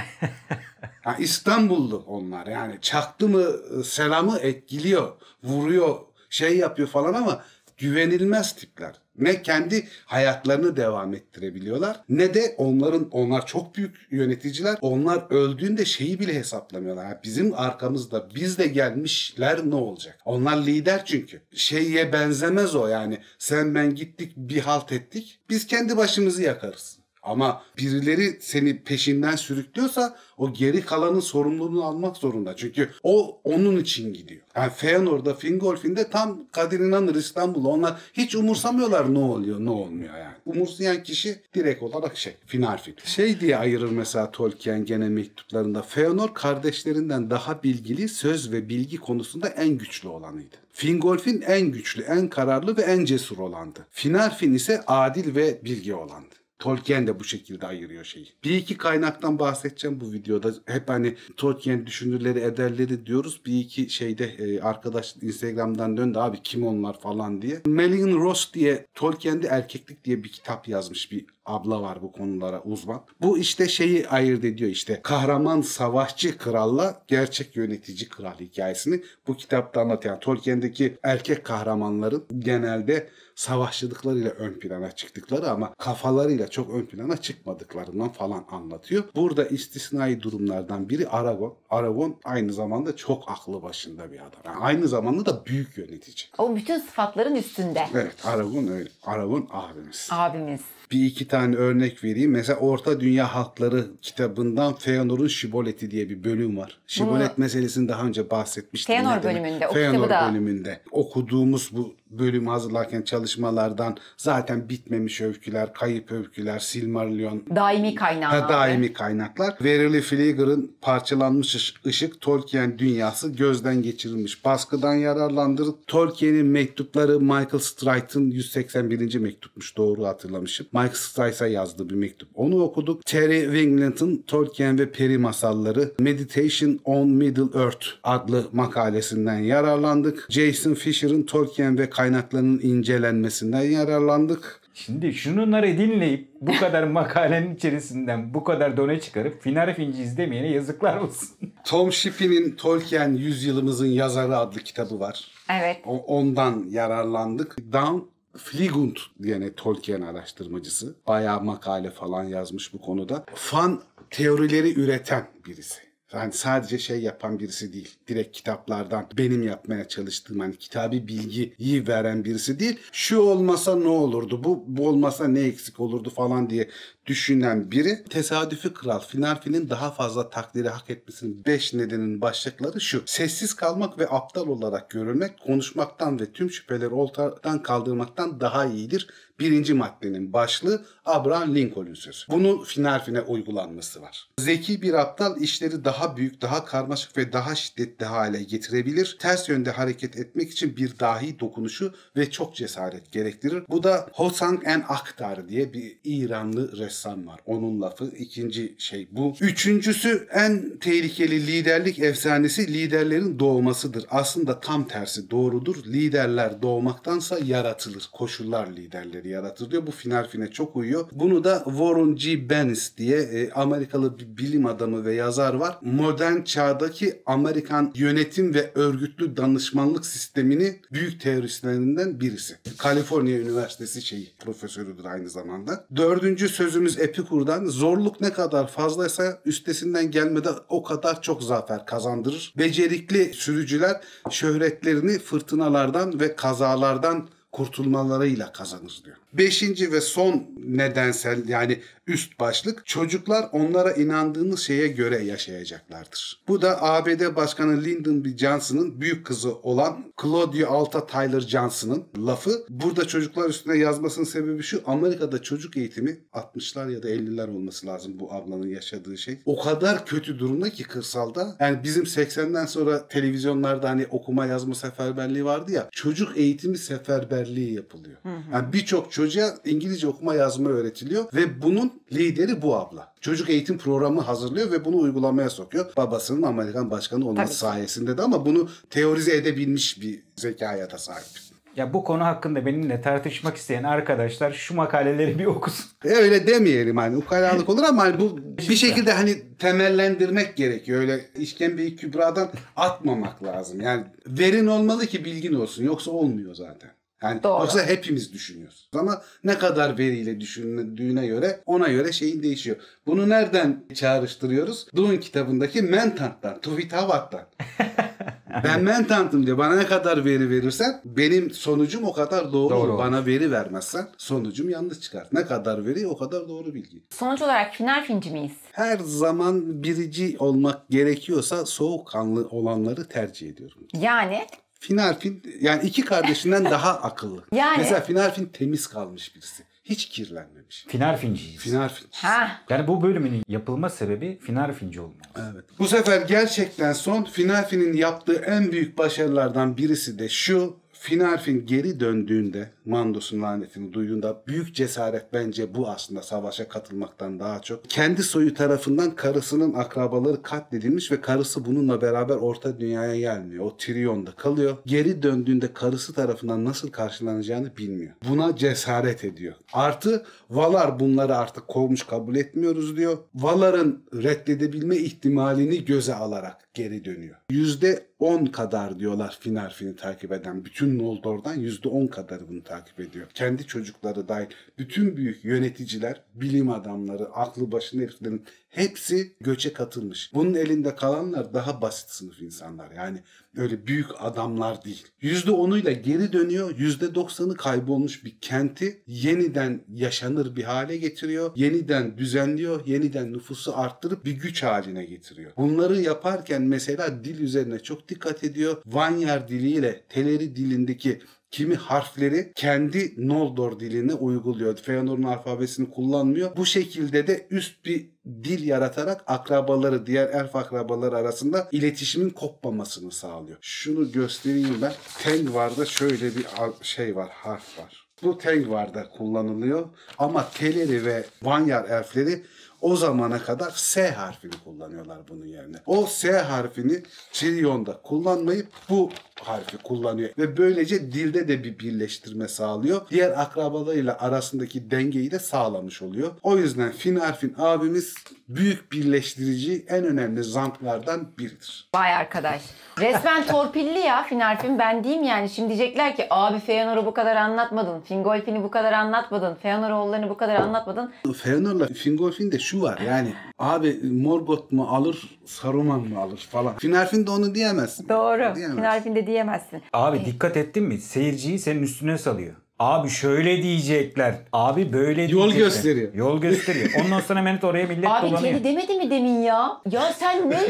Ha, 1.02 1.16
İstanbullu 1.18 2.04
onlar 2.06 2.46
yani 2.46 2.78
çaktı 2.80 3.28
mı 3.28 3.44
e, 3.80 3.84
selamı 3.84 4.38
etkiliyor, 4.38 5.12
vuruyor, 5.44 5.96
şey 6.30 6.56
yapıyor 6.56 6.88
falan 6.88 7.14
ama 7.14 7.44
güvenilmez 7.76 8.54
tipler. 8.56 8.94
Ne 9.18 9.42
kendi 9.42 9.88
hayatlarını 10.04 10.76
devam 10.76 11.14
ettirebiliyorlar 11.14 12.00
ne 12.08 12.34
de 12.34 12.54
onların 12.58 13.08
onlar 13.10 13.46
çok 13.46 13.76
büyük 13.76 13.96
yöneticiler. 14.10 14.78
Onlar 14.80 15.30
öldüğünde 15.30 15.84
şeyi 15.84 16.20
bile 16.20 16.34
hesaplamıyorlar. 16.34 17.06
Ha, 17.06 17.20
bizim 17.24 17.54
arkamızda 17.54 18.28
biz 18.34 18.58
de 18.58 18.66
gelmişler 18.66 19.60
ne 19.64 19.74
olacak? 19.74 20.18
Onlar 20.24 20.56
lider 20.56 21.04
çünkü. 21.04 21.42
Şeye 21.54 22.12
benzemez 22.12 22.74
o 22.74 22.86
yani. 22.86 23.18
Sen 23.38 23.74
ben 23.74 23.94
gittik 23.94 24.32
bir 24.36 24.60
halt 24.60 24.92
ettik. 24.92 25.40
Biz 25.50 25.66
kendi 25.66 25.96
başımızı 25.96 26.42
yakarız. 26.42 27.01
Ama 27.22 27.62
birileri 27.78 28.38
seni 28.40 28.78
peşinden 28.78 29.36
sürüklüyorsa 29.36 30.16
o 30.38 30.52
geri 30.52 30.80
kalanın 30.80 31.20
sorumluluğunu 31.20 31.84
almak 31.84 32.16
zorunda. 32.16 32.56
Çünkü 32.56 32.90
o 33.02 33.40
onun 33.44 33.76
için 33.76 34.14
gidiyor. 34.14 34.40
Yani 34.56 34.72
Feyenoord'da, 34.72 35.34
Fingolfin'de 35.34 36.10
tam 36.10 36.40
Kadir 36.52 36.80
İnanır 36.80 37.14
İstanbul. 37.14 37.64
Onlar 37.64 38.00
hiç 38.12 38.34
umursamıyorlar 38.34 39.14
ne 39.14 39.18
oluyor 39.18 39.60
ne 39.60 39.70
olmuyor 39.70 40.18
yani. 40.18 40.34
Umursayan 40.46 41.02
kişi 41.02 41.40
direkt 41.54 41.82
olarak 41.82 42.16
şey 42.18 42.36
Finarfin. 42.46 42.96
Şey 43.04 43.40
diye 43.40 43.56
ayırır 43.56 43.90
mesela 43.90 44.30
Tolkien 44.30 44.84
gene 44.84 45.08
mektuplarında. 45.08 45.82
Feanor 45.82 46.34
kardeşlerinden 46.34 47.30
daha 47.30 47.62
bilgili 47.62 48.08
söz 48.08 48.52
ve 48.52 48.68
bilgi 48.68 48.96
konusunda 48.96 49.48
en 49.48 49.78
güçlü 49.78 50.08
olanıydı. 50.08 50.56
Fingolfin 50.72 51.40
en 51.40 51.60
güçlü, 51.60 52.02
en 52.02 52.28
kararlı 52.28 52.76
ve 52.76 52.82
en 52.82 53.04
cesur 53.04 53.38
olandı. 53.38 53.86
Finarfin 53.90 54.54
ise 54.54 54.82
adil 54.86 55.34
ve 55.34 55.64
bilgi 55.64 55.94
olandı. 55.94 56.41
Tolkien 56.62 57.06
de 57.06 57.20
bu 57.20 57.24
şekilde 57.24 57.66
ayırıyor 57.66 58.04
şeyi. 58.04 58.28
Bir 58.44 58.56
iki 58.56 58.76
kaynaktan 58.76 59.38
bahsedeceğim 59.38 60.00
bu 60.00 60.12
videoda. 60.12 60.52
Hep 60.66 60.88
hani 60.88 61.16
Tolkien 61.36 61.86
düşünürleri 61.86 62.38
ederleri 62.38 63.06
diyoruz. 63.06 63.40
Bir 63.46 63.60
iki 63.60 63.90
şeyde 63.90 64.24
e, 64.24 64.60
arkadaş 64.60 65.16
Instagram'dan 65.22 65.96
döndü 65.96 66.18
abi 66.18 66.42
kim 66.42 66.66
onlar 66.66 67.00
falan 67.00 67.42
diye. 67.42 67.60
Melvin 67.66 68.16
Ross 68.16 68.54
diye 68.54 68.86
Tolkien'de 68.94 69.46
erkeklik 69.46 70.04
diye 70.04 70.24
bir 70.24 70.28
kitap 70.28 70.68
yazmış 70.68 71.12
bir 71.12 71.26
abla 71.46 71.82
var 71.82 72.02
bu 72.02 72.12
konulara 72.12 72.62
uzman. 72.62 73.04
Bu 73.20 73.38
işte 73.38 73.68
şeyi 73.68 74.08
ayırt 74.08 74.44
ediyor 74.44 74.70
işte 74.70 75.00
kahraman 75.02 75.60
savaşçı 75.60 76.38
kralla 76.38 77.02
gerçek 77.08 77.56
yönetici 77.56 78.08
kral 78.08 78.40
hikayesini 78.40 79.02
bu 79.26 79.36
kitapta 79.36 79.80
anlatıyor. 79.80 80.14
Yani 80.14 80.20
Tolkien'deki 80.20 80.98
erkek 81.02 81.44
kahramanların 81.44 82.24
genelde 82.38 83.08
savaşçılıklarıyla 83.34 84.30
ön 84.30 84.58
plana 84.60 84.92
çıktıkları 84.92 85.50
ama 85.50 85.74
kafalarıyla 85.78 86.48
çok 86.48 86.70
ön 86.70 86.86
plana 86.86 87.16
çıkmadıklarından 87.16 88.08
falan 88.08 88.44
anlatıyor. 88.50 89.04
Burada 89.16 89.44
istisnai 89.44 90.22
durumlardan 90.22 90.88
biri 90.88 91.08
Aragon. 91.08 91.54
Aragon 91.70 92.20
aynı 92.24 92.52
zamanda 92.52 92.96
çok 92.96 93.30
aklı 93.30 93.62
başında 93.62 94.12
bir 94.12 94.18
adam. 94.18 94.40
Yani 94.44 94.56
aynı 94.60 94.88
zamanda 94.88 95.26
da 95.26 95.46
büyük 95.46 95.78
yönetici. 95.78 96.26
O 96.38 96.56
bütün 96.56 96.78
sıfatların 96.78 97.34
üstünde. 97.34 97.84
Evet 97.94 98.14
Aragon 98.24 98.68
öyle. 98.68 98.88
Aragon 99.04 99.48
abimiz. 99.50 100.08
Abimiz. 100.10 100.60
Bir 100.90 101.04
iki 101.04 101.28
tane 101.32 101.56
örnek 101.56 102.04
vereyim. 102.04 102.30
Mesela 102.30 102.58
Orta 102.58 103.00
Dünya 103.00 103.34
Halkları 103.34 103.84
kitabından 104.02 104.74
Feanor'un 104.74 105.26
Şiboleti 105.26 105.90
diye 105.90 106.08
bir 106.08 106.24
bölüm 106.24 106.56
var. 106.56 106.78
Şibolet 106.86 107.38
meselesini 107.38 107.88
daha 107.88 108.06
önce 108.06 108.30
bahsetmiştim. 108.30 108.94
Feanor 108.96 109.22
bölümünde, 109.22 109.68
o 109.68 109.72
Feanor 109.72 109.92
kitabı 109.94 110.10
da- 110.10 110.28
bölümünde. 110.30 110.80
Okuduğumuz 110.90 111.70
bu 111.72 111.94
bölüm 112.18 112.46
hazırlarken 112.46 113.02
çalışmalardan 113.02 113.96
zaten 114.16 114.68
bitmemiş 114.68 115.20
öyküler, 115.20 115.74
kayıp 115.74 116.12
öyküler, 116.12 116.58
Silmarillion 116.58 117.42
Daimi 117.56 117.94
kaynağı. 117.94 118.30
Ha, 118.30 118.48
daimi 118.48 118.92
kaynaklar. 118.92 119.54
Verily 119.64 120.00
Flieger'ın 120.00 120.76
parçalanmış 120.80 121.74
ışık 121.86 122.20
Tolkien 122.20 122.78
dünyası 122.78 123.32
gözden 123.32 123.82
geçirilmiş. 123.82 124.44
Baskıdan 124.44 124.94
yararlandırıp 124.94 125.86
Tolkien'in 125.86 126.46
mektupları 126.46 127.20
Michael 127.20 127.58
Strite'ın 127.58 128.30
181. 128.30 129.18
mektupmuş 129.18 129.76
doğru 129.76 130.06
hatırlamışım. 130.06 130.66
Michael 130.72 130.94
Strite'a 130.94 131.48
yazdığı 131.48 131.90
bir 131.90 131.94
mektup. 131.94 132.28
Onu 132.34 132.62
okuduk. 132.62 133.04
Terry 133.04 133.42
Wingland'ın 133.42 134.24
Tolkien 134.26 134.78
ve 134.78 134.92
Peri 134.92 135.18
masalları 135.18 135.92
Meditation 135.98 136.80
on 136.84 137.08
Middle 137.08 137.58
Earth 137.60 137.86
adlı 138.02 138.44
makalesinden 138.52 139.38
yararlandık. 139.38 140.26
Jason 140.30 140.74
Fisher'ın 140.74 141.22
Tolkien 141.22 141.78
ve 141.78 141.90
kaynaklarının 142.02 142.60
incelenmesinden 142.62 143.62
yararlandık. 143.62 144.60
Şimdi 144.74 145.14
şunları 145.14 145.66
dinleyip 145.78 146.28
bu 146.40 146.58
kadar 146.58 146.82
makalenin 146.98 147.54
içerisinden 147.54 148.34
bu 148.34 148.44
kadar 148.44 148.76
done 148.76 149.00
çıkarıp 149.00 149.42
Finar 149.42 149.74
Finci 149.74 150.02
izlemeyene 150.02 150.48
yazıklar 150.48 150.96
olsun. 150.96 151.28
Tom 151.64 151.92
Shippey'nin 151.92 152.50
Tolkien 152.56 153.12
Yüzyılımızın 153.14 153.86
Yazarı 153.86 154.36
adlı 154.36 154.60
kitabı 154.60 155.00
var. 155.00 155.30
Evet. 155.50 155.76
O- 155.86 156.04
ondan 156.18 156.64
yararlandık. 156.70 157.56
Down 157.72 157.98
Fligund 158.36 158.96
gene 159.20 159.52
Tolkien 159.54 160.00
araştırmacısı. 160.00 160.94
Bayağı 161.06 161.42
makale 161.42 161.90
falan 161.90 162.24
yazmış 162.24 162.74
bu 162.74 162.80
konuda. 162.80 163.24
Fan 163.34 163.80
teorileri 164.10 164.80
üreten 164.80 165.24
birisi. 165.46 165.91
Yani 166.12 166.32
sadece 166.32 166.78
şey 166.78 167.02
yapan 167.02 167.38
birisi 167.38 167.72
değil. 167.72 167.94
Direkt 168.08 168.36
kitaplardan 168.36 169.08
benim 169.18 169.42
yapmaya 169.42 169.88
çalıştığım 169.88 170.40
hani 170.40 170.56
kitabi 170.56 171.08
bilgiyi 171.08 171.88
veren 171.88 172.24
birisi 172.24 172.60
değil. 172.60 172.78
Şu 172.92 173.18
olmasa 173.18 173.76
ne 173.76 173.88
olurdu? 173.88 174.44
Bu, 174.44 174.64
bu 174.66 174.88
olmasa 174.88 175.28
ne 175.28 175.40
eksik 175.40 175.80
olurdu 175.80 176.10
falan 176.10 176.50
diye 176.50 176.68
düşünen 177.06 177.70
biri. 177.70 178.04
Tesadüfi 178.04 178.74
Kral 178.74 179.00
Finarfi'nin 179.00 179.70
daha 179.70 179.90
fazla 179.90 180.30
takdiri 180.30 180.68
hak 180.68 180.90
etmesinin 180.90 181.44
5 181.46 181.74
nedenin 181.74 182.20
başlıkları 182.20 182.80
şu. 182.80 183.02
Sessiz 183.06 183.54
kalmak 183.54 183.98
ve 183.98 184.08
aptal 184.10 184.48
olarak 184.48 184.90
görülmek 184.90 185.40
konuşmaktan 185.40 186.20
ve 186.20 186.32
tüm 186.32 186.50
şüpheleri 186.50 186.88
ortadan 186.88 187.62
kaldırmaktan 187.62 188.40
daha 188.40 188.66
iyidir. 188.66 189.08
Birinci 189.38 189.74
maddenin 189.74 190.32
başlığı 190.32 190.84
Abraham 191.04 191.54
Lincoln 191.54 191.94
sözü. 191.94 192.18
Bunun 192.28 192.64
Finarfin'e 192.64 193.20
uygulanması 193.20 194.02
var. 194.02 194.28
Zeki 194.38 194.82
bir 194.82 194.94
aptal 194.94 195.40
işleri 195.40 195.84
daha 195.84 196.16
büyük, 196.16 196.42
daha 196.42 196.64
karmaşık 196.64 197.16
ve 197.16 197.32
daha 197.32 197.54
şiddetli 197.54 198.06
hale 198.06 198.42
getirebilir. 198.42 199.16
Ters 199.20 199.48
yönde 199.48 199.70
hareket 199.70 200.16
etmek 200.16 200.50
için 200.50 200.76
bir 200.76 200.98
dahi 200.98 201.40
dokunuşu 201.40 201.94
ve 202.16 202.30
çok 202.30 202.56
cesaret 202.56 203.12
gerektirir. 203.12 203.64
Bu 203.68 203.82
da 203.82 204.08
Hosang 204.12 204.62
en 204.64 204.84
Akhtar 204.88 205.48
diye 205.48 205.72
bir 205.72 205.98
İranlı 206.04 206.78
ressam 206.78 206.91
var. 207.26 207.40
Onun 207.46 207.82
lafı. 207.82 208.12
İkinci 208.18 208.74
şey 208.78 209.08
bu. 209.10 209.34
Üçüncüsü 209.40 210.28
en 210.32 210.78
tehlikeli 210.80 211.46
liderlik 211.46 211.98
efsanesi 211.98 212.74
liderlerin 212.74 213.38
doğmasıdır. 213.38 214.04
Aslında 214.10 214.60
tam 214.60 214.88
tersi 214.88 215.30
doğrudur. 215.30 215.76
Liderler 215.86 216.62
doğmaktansa 216.62 217.38
yaratılır. 217.38 218.08
Koşullar 218.12 218.66
liderleri 218.66 219.28
yaratır 219.28 219.70
diyor. 219.70 219.86
Bu 219.86 219.90
Finarfin'e 219.90 220.50
çok 220.50 220.76
uyuyor. 220.76 221.08
Bunu 221.12 221.44
da 221.44 221.62
Warren 221.64 222.16
G. 222.16 222.50
Bennis 222.50 222.96
diye 222.96 223.18
e, 223.18 223.50
Amerikalı 223.50 224.18
bir 224.18 224.36
bilim 224.36 224.66
adamı 224.66 225.04
ve 225.04 225.14
yazar 225.14 225.54
var. 225.54 225.78
Modern 225.82 226.42
çağdaki 226.42 227.22
Amerikan 227.26 227.92
yönetim 227.94 228.54
ve 228.54 228.70
örgütlü 228.74 229.36
danışmanlık 229.36 230.06
sistemini 230.06 230.80
büyük 230.92 231.20
teoristlerinden 231.20 232.20
birisi. 232.20 232.56
Kaliforniya 232.78 233.38
Üniversitesi 233.38 234.02
şeyi 234.02 234.32
profesörüdür 234.38 235.04
aynı 235.04 235.30
zamanda. 235.30 235.86
Dördüncü 235.96 236.48
sözümüz 236.82 237.08
Epikur'dan 237.08 237.66
zorluk 237.66 238.20
ne 238.20 238.32
kadar 238.32 238.68
fazlaysa 238.68 239.38
üstesinden 239.44 240.10
gelmede 240.10 240.48
o 240.68 240.82
kadar 240.82 241.22
çok 241.22 241.42
zafer 241.42 241.86
kazandırır. 241.86 242.54
Becerikli 242.58 243.34
sürücüler 243.34 244.00
şöhretlerini 244.30 245.18
fırtınalardan 245.18 246.20
ve 246.20 246.36
kazalardan 246.36 247.28
kurtulmalarıyla 247.52 248.52
kazanır 248.52 249.00
diyor. 249.04 249.16
Beşinci 249.32 249.92
ve 249.92 250.00
son 250.00 250.46
nedensel 250.66 251.48
yani 251.48 251.80
üst 252.06 252.40
başlık 252.40 252.86
çocuklar 252.86 253.48
onlara 253.52 253.92
inandığınız 253.92 254.60
şeye 254.60 254.88
göre 254.88 255.24
yaşayacaklardır. 255.24 256.42
Bu 256.48 256.62
da 256.62 256.82
ABD 256.82 257.36
Başkanı 257.36 257.84
Lyndon 257.84 258.24
B. 258.24 258.36
Johnson'ın 258.36 259.00
büyük 259.00 259.26
kızı 259.26 259.54
olan 259.54 260.04
Claudia 260.22 260.70
Alta 260.70 261.06
Tyler 261.06 261.40
Johnson'ın 261.40 262.04
lafı. 262.26 262.50
Burada 262.68 263.04
çocuklar 263.04 263.48
üstüne 263.48 263.78
yazmasının 263.78 264.24
sebebi 264.24 264.62
şu. 264.62 264.82
Amerika'da 264.86 265.42
çocuk 265.42 265.76
eğitimi 265.76 266.18
60'lar 266.32 266.92
ya 266.92 267.02
da 267.02 267.10
50'ler 267.10 267.50
olması 267.50 267.86
lazım 267.86 268.20
bu 268.20 268.32
ablanın 268.32 268.68
yaşadığı 268.68 269.18
şey. 269.18 269.38
O 269.44 269.62
kadar 269.62 270.06
kötü 270.06 270.38
durumda 270.38 270.70
ki 270.70 270.84
kırsalda. 270.84 271.56
Yani 271.60 271.84
bizim 271.84 272.04
80'den 272.04 272.66
sonra 272.66 273.08
televizyonlarda 273.08 273.90
hani 273.90 274.06
okuma 274.10 274.46
yazma 274.46 274.74
seferberliği 274.74 275.44
vardı 275.44 275.72
ya. 275.72 275.88
Çocuk 275.92 276.38
eğitimi 276.38 276.78
seferberliği 276.78 277.74
yapılıyor. 277.74 278.16
Yani 278.52 278.72
birçok 278.72 279.12
çocuğa 279.12 279.58
İngilizce 279.64 280.06
okuma 280.06 280.34
yazma 280.34 280.68
öğretiliyor 280.70 281.24
ve 281.34 281.62
bunun 281.62 281.91
lideri 282.12 282.62
bu 282.62 282.76
abla. 282.76 283.12
Çocuk 283.20 283.50
eğitim 283.50 283.78
programı 283.78 284.20
hazırlıyor 284.20 284.70
ve 284.70 284.84
bunu 284.84 284.96
uygulamaya 284.96 285.50
sokuyor. 285.50 285.92
Babasının 285.96 286.42
Amerikan 286.42 286.90
başkanı 286.90 287.28
olması 287.28 287.60
Tabii. 287.60 287.72
sayesinde 287.72 288.18
de 288.18 288.22
ama 288.22 288.46
bunu 288.46 288.68
teorize 288.90 289.36
edebilmiş 289.36 290.00
bir 290.00 290.22
zekaya 290.36 290.90
da 290.90 290.98
sahip. 290.98 291.52
Ya 291.76 291.92
bu 291.92 292.04
konu 292.04 292.24
hakkında 292.24 292.66
benimle 292.66 293.00
tartışmak 293.00 293.56
isteyen 293.56 293.82
arkadaşlar 293.82 294.52
şu 294.52 294.74
makaleleri 294.74 295.38
bir 295.38 295.46
okusun. 295.46 295.86
E 296.04 296.08
öyle 296.08 296.46
demeyelim 296.46 296.96
hani 296.96 297.16
ukalalık 297.16 297.68
olur 297.68 297.82
ama 297.82 298.02
hani 298.02 298.20
bu 298.20 298.38
bir 298.58 298.76
şekilde 298.76 299.12
hani 299.12 299.56
temellendirmek 299.58 300.56
gerekiyor. 300.56 301.00
Öyle 301.00 301.20
işkembeyi 301.36 301.96
kübradan 301.96 302.50
atmamak 302.76 303.42
lazım. 303.42 303.80
Yani 303.80 304.04
verin 304.26 304.66
olmalı 304.66 305.06
ki 305.06 305.24
bilgin 305.24 305.54
olsun. 305.54 305.84
Yoksa 305.84 306.10
olmuyor 306.10 306.54
zaten. 306.54 306.90
Yani 307.22 307.42
Doğru. 307.42 307.60
yoksa 307.60 307.86
hepimiz 307.86 308.32
düşünüyoruz. 308.32 308.88
Ama 308.94 309.22
ne 309.44 309.58
kadar 309.58 309.98
veriyle 309.98 310.40
düşündüğüne 310.40 311.26
göre 311.26 311.60
ona 311.66 311.88
göre 311.88 312.12
şeyin 312.12 312.42
değişiyor. 312.42 312.76
Bunu 313.06 313.28
nereden 313.28 313.84
çağrıştırıyoruz? 313.94 314.86
Dune 314.96 315.20
kitabındaki 315.20 315.82
Mentant'tan, 315.82 316.60
Tuvitavat'tan. 316.60 317.42
ben 318.64 318.82
Mentant'ım 318.82 319.46
diyor. 319.46 319.58
Bana 319.58 319.76
ne 319.76 319.86
kadar 319.86 320.24
veri 320.24 320.50
verirsen 320.50 321.00
benim 321.04 321.50
sonucum 321.50 322.04
o 322.04 322.12
kadar 322.12 322.52
doğru, 322.52 322.74
Doğru. 322.74 322.98
Bana 322.98 323.26
veri 323.26 323.50
vermezsen 323.52 324.08
sonucum 324.18 324.70
yanlış 324.70 325.00
çıkar. 325.00 325.26
Ne 325.32 325.46
kadar 325.46 325.86
veri 325.86 326.06
o 326.06 326.16
kadar 326.18 326.48
doğru 326.48 326.74
bilgi. 326.74 327.02
Sonuç 327.10 327.42
olarak 327.42 327.74
Finar 327.74 328.04
Finci 328.04 328.30
miyiz? 328.30 328.52
Her 328.72 328.98
zaman 328.98 329.82
birici 329.82 330.36
olmak 330.38 330.88
gerekiyorsa 330.90 331.66
soğukkanlı 331.66 332.48
olanları 332.48 333.08
tercih 333.08 333.50
ediyorum. 333.50 333.86
Yani 333.94 334.46
Finarfin 334.86 335.42
yani 335.60 335.82
iki 335.88 336.04
kardeşinden 336.04 336.64
daha 336.64 336.94
akıllı. 337.00 337.44
Yani- 337.54 337.78
Mesela 337.78 338.00
Finarfin 338.00 338.46
temiz 338.46 338.86
kalmış 338.86 339.36
birisi. 339.36 339.62
Hiç 339.84 340.08
kirlenmemiş. 340.08 340.84
Finar 340.88 341.20
Finciyiz. 341.20 341.60
Finarfin. 341.60 342.06
ha 342.12 342.60
Yani 342.70 342.88
bu 342.88 343.02
bölümün 343.02 343.42
yapılma 343.48 343.88
sebebi 343.90 344.38
Finar 344.42 344.74
Finci 344.74 345.00
olmalı. 345.00 345.16
Evet. 345.36 345.64
Bu 345.78 345.86
sefer 345.88 346.20
gerçekten 346.22 346.92
son 346.92 347.24
Finarfin'in 347.24 347.92
yaptığı 347.92 348.34
en 348.36 348.72
büyük 348.72 348.98
başarılardan 348.98 349.76
birisi 349.76 350.18
de 350.18 350.28
şu. 350.28 350.76
Finarfin 350.92 351.66
geri 351.66 352.00
döndüğünde 352.00 352.70
Mandos'un 352.84 353.42
lanetini 353.42 353.92
duyduğunda 353.92 354.42
büyük 354.46 354.74
cesaret 354.74 355.32
bence 355.32 355.74
bu 355.74 355.88
aslında 355.88 356.22
savaşa 356.22 356.68
katılmaktan 356.68 357.40
daha 357.40 357.62
çok. 357.62 357.90
Kendi 357.90 358.22
soyu 358.22 358.54
tarafından 358.54 359.10
karısının 359.10 359.74
akrabaları 359.74 360.42
katledilmiş 360.42 361.12
ve 361.12 361.20
karısı 361.20 361.64
bununla 361.64 362.00
beraber 362.00 362.36
orta 362.36 362.80
dünyaya 362.80 363.16
gelmiyor. 363.16 363.64
O 363.64 363.76
Tyrion'da 363.76 364.30
kalıyor. 364.32 364.76
Geri 364.86 365.22
döndüğünde 365.22 365.72
karısı 365.72 366.12
tarafından 366.12 366.64
nasıl 366.64 366.90
karşılanacağını 366.90 367.76
bilmiyor. 367.76 368.12
Buna 368.28 368.56
cesaret 368.56 369.24
ediyor. 369.24 369.54
Artı 369.72 370.24
Valar 370.52 371.00
bunları 371.00 371.36
artık 371.36 371.68
kovmuş 371.68 372.02
kabul 372.02 372.36
etmiyoruz 372.36 372.96
diyor. 372.96 373.18
Valar'ın 373.34 374.04
reddedebilme 374.14 374.96
ihtimalini 374.96 375.84
göze 375.84 376.14
alarak 376.14 376.68
geri 376.74 377.04
dönüyor. 377.04 377.36
Yüzde 377.50 378.06
10 378.18 378.46
kadar 378.46 378.98
diyorlar 378.98 379.38
Finarfin'i 379.40 379.96
takip 379.96 380.32
eden. 380.32 380.64
Bütün 380.64 380.98
Noldor'dan 380.98 381.54
yüzde 381.54 381.88
10 381.88 382.06
kadarı 382.06 382.48
bunu 382.48 382.62
takip 382.62 382.71
ediyor. 382.98 383.26
Kendi 383.34 383.66
çocukları 383.66 384.28
dahil 384.28 384.46
bütün 384.78 385.16
büyük 385.16 385.44
yöneticiler, 385.44 386.22
bilim 386.34 386.70
adamları, 386.70 387.24
aklı 387.24 387.72
başında 387.72 388.02
heriflerin 388.02 388.44
hepsi 388.68 389.32
göçe 389.40 389.72
katılmış. 389.72 390.30
Bunun 390.34 390.54
elinde 390.54 390.96
kalanlar 390.96 391.54
daha 391.54 391.82
basit 391.82 392.10
sınıf 392.10 392.42
insanlar. 392.42 392.90
Yani 392.90 393.22
öyle 393.56 393.86
büyük 393.86 394.06
adamlar 394.18 394.84
değil. 394.84 395.06
Yüzde 395.20 395.50
onuyla 395.50 395.92
geri 395.92 396.32
dönüyor. 396.32 396.78
Yüzde 396.78 397.14
doksanı 397.14 397.56
kaybolmuş 397.56 398.24
bir 398.24 398.38
kenti 398.40 399.02
yeniden 399.06 399.84
yaşanır 399.88 400.56
bir 400.56 400.64
hale 400.64 400.96
getiriyor. 400.96 401.52
Yeniden 401.56 402.18
düzenliyor. 402.18 402.86
Yeniden 402.86 403.32
nüfusu 403.32 403.78
arttırıp 403.78 404.24
bir 404.24 404.32
güç 404.32 404.62
haline 404.62 405.04
getiriyor. 405.04 405.52
Bunları 405.56 406.00
yaparken 406.00 406.62
mesela 406.62 407.24
dil 407.24 407.40
üzerine 407.40 407.78
çok 407.78 408.08
dikkat 408.08 408.44
ediyor. 408.44 408.82
Vanyar 408.86 409.48
diliyle 409.48 410.04
Teleri 410.08 410.56
dilindeki 410.56 411.20
kimi 411.52 411.74
harfleri 411.74 412.52
kendi 412.54 413.14
Noldor 413.28 413.80
diline 413.80 414.14
uyguluyor. 414.14 414.76
Feanor'un 414.76 415.22
alfabesini 415.22 415.90
kullanmıyor. 415.90 416.56
Bu 416.56 416.66
şekilde 416.66 417.26
de 417.26 417.46
üst 417.50 417.84
bir 417.84 418.10
dil 418.26 418.66
yaratarak 418.66 419.24
akrabaları, 419.26 420.06
diğer 420.06 420.28
elf 420.28 420.56
akrabaları 420.56 421.16
arasında 421.16 421.68
iletişimin 421.72 422.30
kopmamasını 422.30 423.12
sağlıyor. 423.12 423.58
Şunu 423.60 424.12
göstereyim 424.12 424.82
ben. 424.82 424.92
Tengvar'da 425.22 425.84
şöyle 425.84 426.36
bir 426.36 426.46
şey 426.82 427.16
var, 427.16 427.28
harf 427.32 427.78
var. 427.78 428.02
Bu 428.22 428.38
Tengvar'da 428.38 429.08
kullanılıyor 429.08 429.88
ama 430.18 430.50
Teleri 430.50 431.04
ve 431.04 431.24
Vanyar 431.42 431.84
elfleri 431.84 432.42
o 432.82 432.96
zamana 432.96 433.38
kadar 433.38 433.70
S 433.70 434.10
harfini 434.10 434.52
kullanıyorlar 434.64 435.18
bunun 435.28 435.46
yerine. 435.46 435.76
O 435.86 436.06
S 436.06 436.38
harfini 436.38 437.02
Çiriyon'da 437.32 438.00
kullanmayıp 438.02 438.66
bu 438.90 439.10
harfi 439.42 439.76
kullanıyor. 439.76 440.30
Ve 440.38 440.56
böylece 440.56 441.12
dilde 441.12 441.48
de 441.48 441.64
bir 441.64 441.78
birleştirme 441.78 442.48
sağlıyor. 442.48 443.00
Diğer 443.10 443.30
akrabalarıyla 443.30 444.18
arasındaki 444.20 444.90
dengeyi 444.90 445.30
de 445.30 445.38
sağlamış 445.38 446.02
oluyor. 446.02 446.30
O 446.42 446.56
yüzden 446.56 446.92
Finarfin 446.92 447.54
abimiz 447.58 448.14
büyük 448.48 448.92
birleştirici 448.92 449.84
en 449.88 450.04
önemli 450.04 450.44
zamplardan 450.44 451.28
biridir. 451.38 451.88
Vay 451.94 452.14
arkadaş. 452.14 452.62
Resmen 452.98 453.46
torpilli 453.46 453.98
ya 453.98 454.22
Finarfin 454.24 454.78
ben 454.78 455.04
diyeyim 455.04 455.24
yani. 455.24 455.48
Şimdi 455.48 455.68
diyecekler 455.68 456.16
ki 456.16 456.26
abi 456.30 456.58
Feanor'u 456.58 457.06
bu 457.06 457.14
kadar 457.14 457.36
anlatmadın. 457.36 458.00
Fingolfin'i 458.00 458.62
bu 458.62 458.70
kadar 458.70 458.92
anlatmadın. 458.92 459.54
Feanor 459.54 459.90
oğullarını 459.90 460.28
bu 460.28 460.36
kadar 460.36 460.54
anlatmadın. 460.54 461.12
Feanor'la 461.36 461.86
Fingolfin'de 461.86 462.58
şu 462.58 462.71
var 462.80 462.98
yani 462.98 463.34
abi 463.58 464.00
Morgoth 464.22 464.72
mu 464.72 464.84
alır 464.84 465.38
Saruman 465.44 466.00
mı 466.00 466.18
alır 466.20 466.48
falan. 466.50 466.76
Finarfin 466.78 467.26
de 467.26 467.30
onu 467.30 467.54
diyemezsin. 467.54 468.08
Doğru. 468.08 468.38
Diyemezsin. 468.38 468.76
Finarfin 468.76 469.14
de 469.14 469.26
diyemezsin. 469.26 469.82
Abi 469.92 470.24
dikkat 470.24 470.56
ettin 470.56 470.84
mi? 470.84 470.98
Seyirciyi 470.98 471.58
senin 471.58 471.82
üstüne 471.82 472.18
salıyor. 472.18 472.54
Abi 472.78 473.08
şöyle 473.10 473.62
diyecekler. 473.62 474.34
Abi 474.52 474.92
böyle 474.92 475.22
Yol 475.22 475.30
diyecekler. 475.30 475.64
gösteriyor. 475.64 476.14
Yol 476.14 476.40
gösteriyor. 476.40 476.90
Ondan 477.04 477.20
sonra 477.20 477.42
Mehmet 477.42 477.64
oraya 477.64 477.86
millet 477.86 478.10
Abi 478.10 478.30
dolanıyor. 478.30 478.54
kedi 478.54 478.64
demedi 478.64 478.94
mi 478.94 479.10
demin 479.10 479.42
ya? 479.42 479.80
Ya 479.90 480.12
sen 480.12 480.50
ne? 480.50 480.60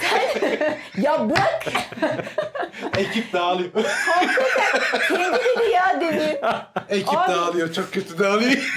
sen... 0.00 1.02
ya 1.02 1.30
bırak. 1.30 1.66
Ekip 2.98 3.32
dağılıyor. 3.32 3.70
Kedi 5.08 5.18
dedi 5.32 5.70
ya 5.74 6.00
demin. 6.00 6.36
Ekip 6.88 7.18
Abi- 7.18 7.32
dağılıyor. 7.32 7.72
Çok 7.72 7.92
kötü 7.92 8.18
dağılıyor. 8.18 8.74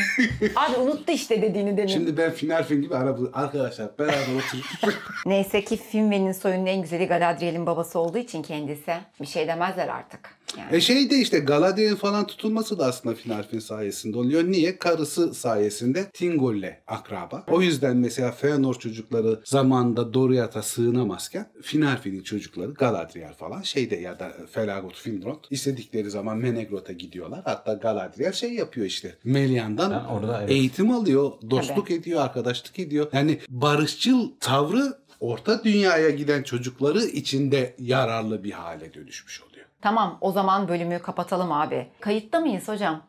Abi 0.56 0.78
unuttu 0.78 1.12
işte 1.12 1.42
dediğini 1.42 1.78
demin. 1.78 1.88
Şimdi 1.88 2.18
ben 2.18 2.32
Finarfin 2.32 2.82
gibi 2.82 2.96
araba 2.96 3.20
arkadaşlar 3.34 3.88
beraber 4.00 4.14
oturup 4.38 4.96
Neyse 5.26 5.64
ki 5.64 5.80
Finwë'nin 5.92 6.32
soyunun 6.32 6.66
en 6.66 6.82
güzeli 6.82 7.08
Galadriel'in 7.08 7.66
babası 7.66 8.00
olduğu 8.00 8.18
için 8.18 8.44
kendisi. 8.44 8.94
Bir 9.22 9.28
şey 9.28 9.48
demezler 9.48 9.88
artık. 9.88 10.38
Yani. 10.58 10.76
E 10.76 10.82
şey 10.82 11.10
de 11.10 11.18
işte 11.18 11.40
Galadriel'in 11.40 11.96
falan 11.96 12.28
tutulması 12.28 12.80
da 12.80 12.86
aslında 12.86 13.16
Finarfin 13.16 13.60
sayesinde 13.60 14.18
oluyor. 14.18 14.44
Niye? 14.44 14.78
Karısı 14.78 15.34
sayesinde 15.34 16.10
Tingol'le 16.14 16.76
akraba. 16.88 17.44
O 17.48 17.62
yüzden 17.62 17.98
mesela 17.98 18.32
Feanor 18.32 18.74
çocukları 18.76 19.40
zamanında 19.44 20.14
Doriath'a 20.14 20.62
sığınamazken 20.62 21.48
Finarfin'in 21.62 22.24
çocukları 22.24 22.72
Galadriel 22.74 23.34
falan 23.34 23.62
şeyde 23.62 23.96
ya 23.96 24.20
da 24.20 24.32
Felagot 24.52 24.96
Finrod 24.96 25.44
istedikleri 25.52 26.10
zaman 26.12 26.38
Menegroth'a 26.38 26.94
gidiyorlar. 26.94 27.42
Hatta 27.46 27.74
Galadriel 27.74 28.34
şey 28.34 28.54
yapıyor 28.54 28.86
işte. 28.86 29.16
Melian'dan 29.24 29.92
Ha, 29.92 30.08
orada 30.12 30.40
evet. 30.40 30.52
eğitim 30.52 30.92
alıyor, 30.92 31.32
dostluk 31.50 31.92
ediyor, 31.92 32.22
arkadaşlık 32.22 32.80
ediyor. 32.80 33.08
Yani 33.14 33.40
barışçıl 33.50 34.32
tavrı 34.40 34.98
Orta 35.20 35.64
Dünya'ya 35.64 36.10
giden 36.10 36.44
çocukları 36.44 37.04
içinde 37.06 37.76
yararlı 37.80 38.44
bir 38.44 38.52
hale 38.52 38.94
dönüşmüş 38.94 39.42
oluyor. 39.42 39.57
Tamam 39.82 40.18
o 40.22 40.32
zaman 40.32 40.68
bölümü 40.68 41.00
kapatalım 41.02 41.52
abi. 41.52 41.92
Kayıtta 42.00 42.40
mıyız 42.40 42.68
hocam? 42.68 43.04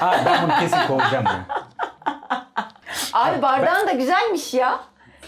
Abi 0.00 0.26
ben 0.26 0.42
bunu 0.42 0.58
kesin 0.60 0.86
kovacağım 0.86 1.24
bunu. 1.24 1.56
Abi 3.12 3.42
bardağın 3.42 3.86
da 3.86 3.92
güzelmiş 3.92 4.54
ya. 4.54 4.80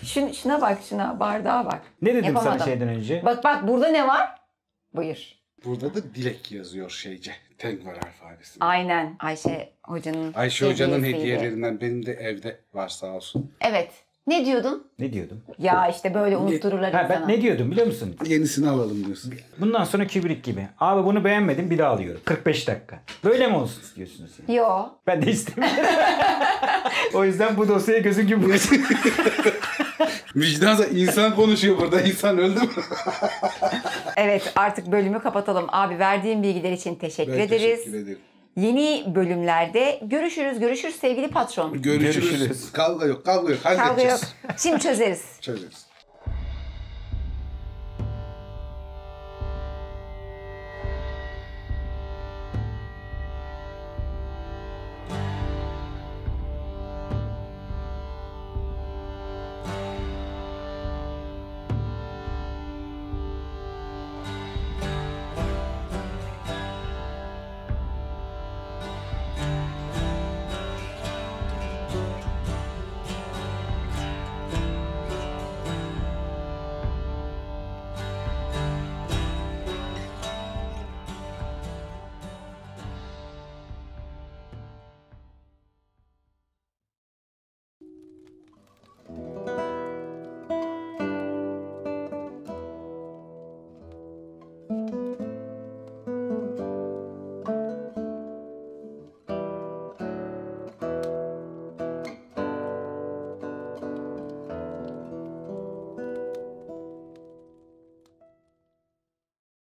Şun, 0.02 0.32
şuna 0.32 0.60
bak 0.60 0.78
şuna 0.88 1.20
bardağa 1.20 1.64
bak. 1.66 1.82
Ne 2.02 2.14
dedim 2.14 2.24
Yapamadım. 2.24 2.52
sana 2.58 2.64
şeyden 2.64 2.88
önce? 2.88 3.22
Bak 3.24 3.44
bak 3.44 3.68
burada 3.68 3.88
ne 3.88 4.08
var? 4.08 4.34
Buyur. 4.94 5.18
Burada 5.64 5.94
da 5.94 6.02
dilek 6.14 6.52
yazıyor 6.52 6.90
şeyce. 6.90 7.32
Tengvar 7.58 7.92
alfabesi. 7.96 8.56
Aynen 8.60 9.16
Ayşe 9.20 9.72
hocanın 9.82 10.32
Ayşe 10.32 10.70
Hoca'nın 10.70 11.04
hediyelerinden 11.04 11.80
benim 11.80 12.06
de 12.06 12.12
evde 12.12 12.60
var 12.74 12.88
sağ 12.88 13.06
olsun. 13.06 13.52
Evet. 13.60 14.03
Ne 14.26 14.46
diyordun? 14.46 14.86
Ne 14.98 15.12
diyordum? 15.12 15.42
Ya 15.58 15.88
işte 15.88 16.14
böyle 16.14 16.36
unuttururlar 16.36 16.92
Ha, 16.92 17.06
ben 17.08 17.14
insana. 17.14 17.26
ne 17.26 17.42
diyordum 17.42 17.70
biliyor 17.70 17.86
musun? 17.86 18.16
Yenisini 18.26 18.68
alalım 18.68 19.04
diyorsun. 19.04 19.34
Bundan 19.58 19.84
sonra 19.84 20.06
Kubrick 20.06 20.50
gibi. 20.50 20.68
Abi 20.80 21.04
bunu 21.06 21.24
beğenmedim 21.24 21.70
bir 21.70 21.78
daha 21.78 21.90
alıyorum. 21.90 22.20
45 22.24 22.68
dakika. 22.68 23.00
Böyle 23.24 23.46
mi 23.46 23.56
olsun 23.56 23.82
istiyorsunuz? 23.82 24.30
Yani? 24.48 24.58
Yo. 24.58 24.68
Ben 25.06 25.22
de 25.22 25.30
istemiyorum. 25.30 25.78
o 27.14 27.24
yüzden 27.24 27.56
bu 27.56 27.68
dosyaya 27.68 27.98
gözün 28.00 28.26
gibi 28.26 28.42
bakın. 28.48 28.82
Vicdansa 30.36 30.84
insan 30.86 31.34
konuşuyor 31.36 31.78
burada. 31.78 32.00
İnsan 32.00 32.38
öldü 32.38 32.60
mü? 32.60 32.68
Evet 34.16 34.52
artık 34.56 34.92
bölümü 34.92 35.20
kapatalım. 35.22 35.64
Abi 35.68 35.98
verdiğin 35.98 36.42
bilgiler 36.42 36.72
için 36.72 36.94
teşekkür 36.94 37.32
Ben 37.32 37.38
ederiz. 37.38 37.62
teşekkür 37.78 37.94
ederim. 37.98 38.18
Yeni 38.56 39.14
bölümlerde 39.14 40.00
görüşürüz. 40.02 40.60
Görüşürüz 40.60 40.96
sevgili 40.96 41.28
patron. 41.28 41.82
Görüşürüz. 41.82 42.30
Görüşürüz. 42.30 42.72
Kavga 42.72 43.06
yok, 43.06 43.24
kavga 43.24 43.52
yok. 43.52 43.62
Kavga 43.62 44.02
yok. 44.02 44.20
Şimdi 44.58 44.80
çözeriz. 44.80 45.22
Çözeriz. 45.40 45.83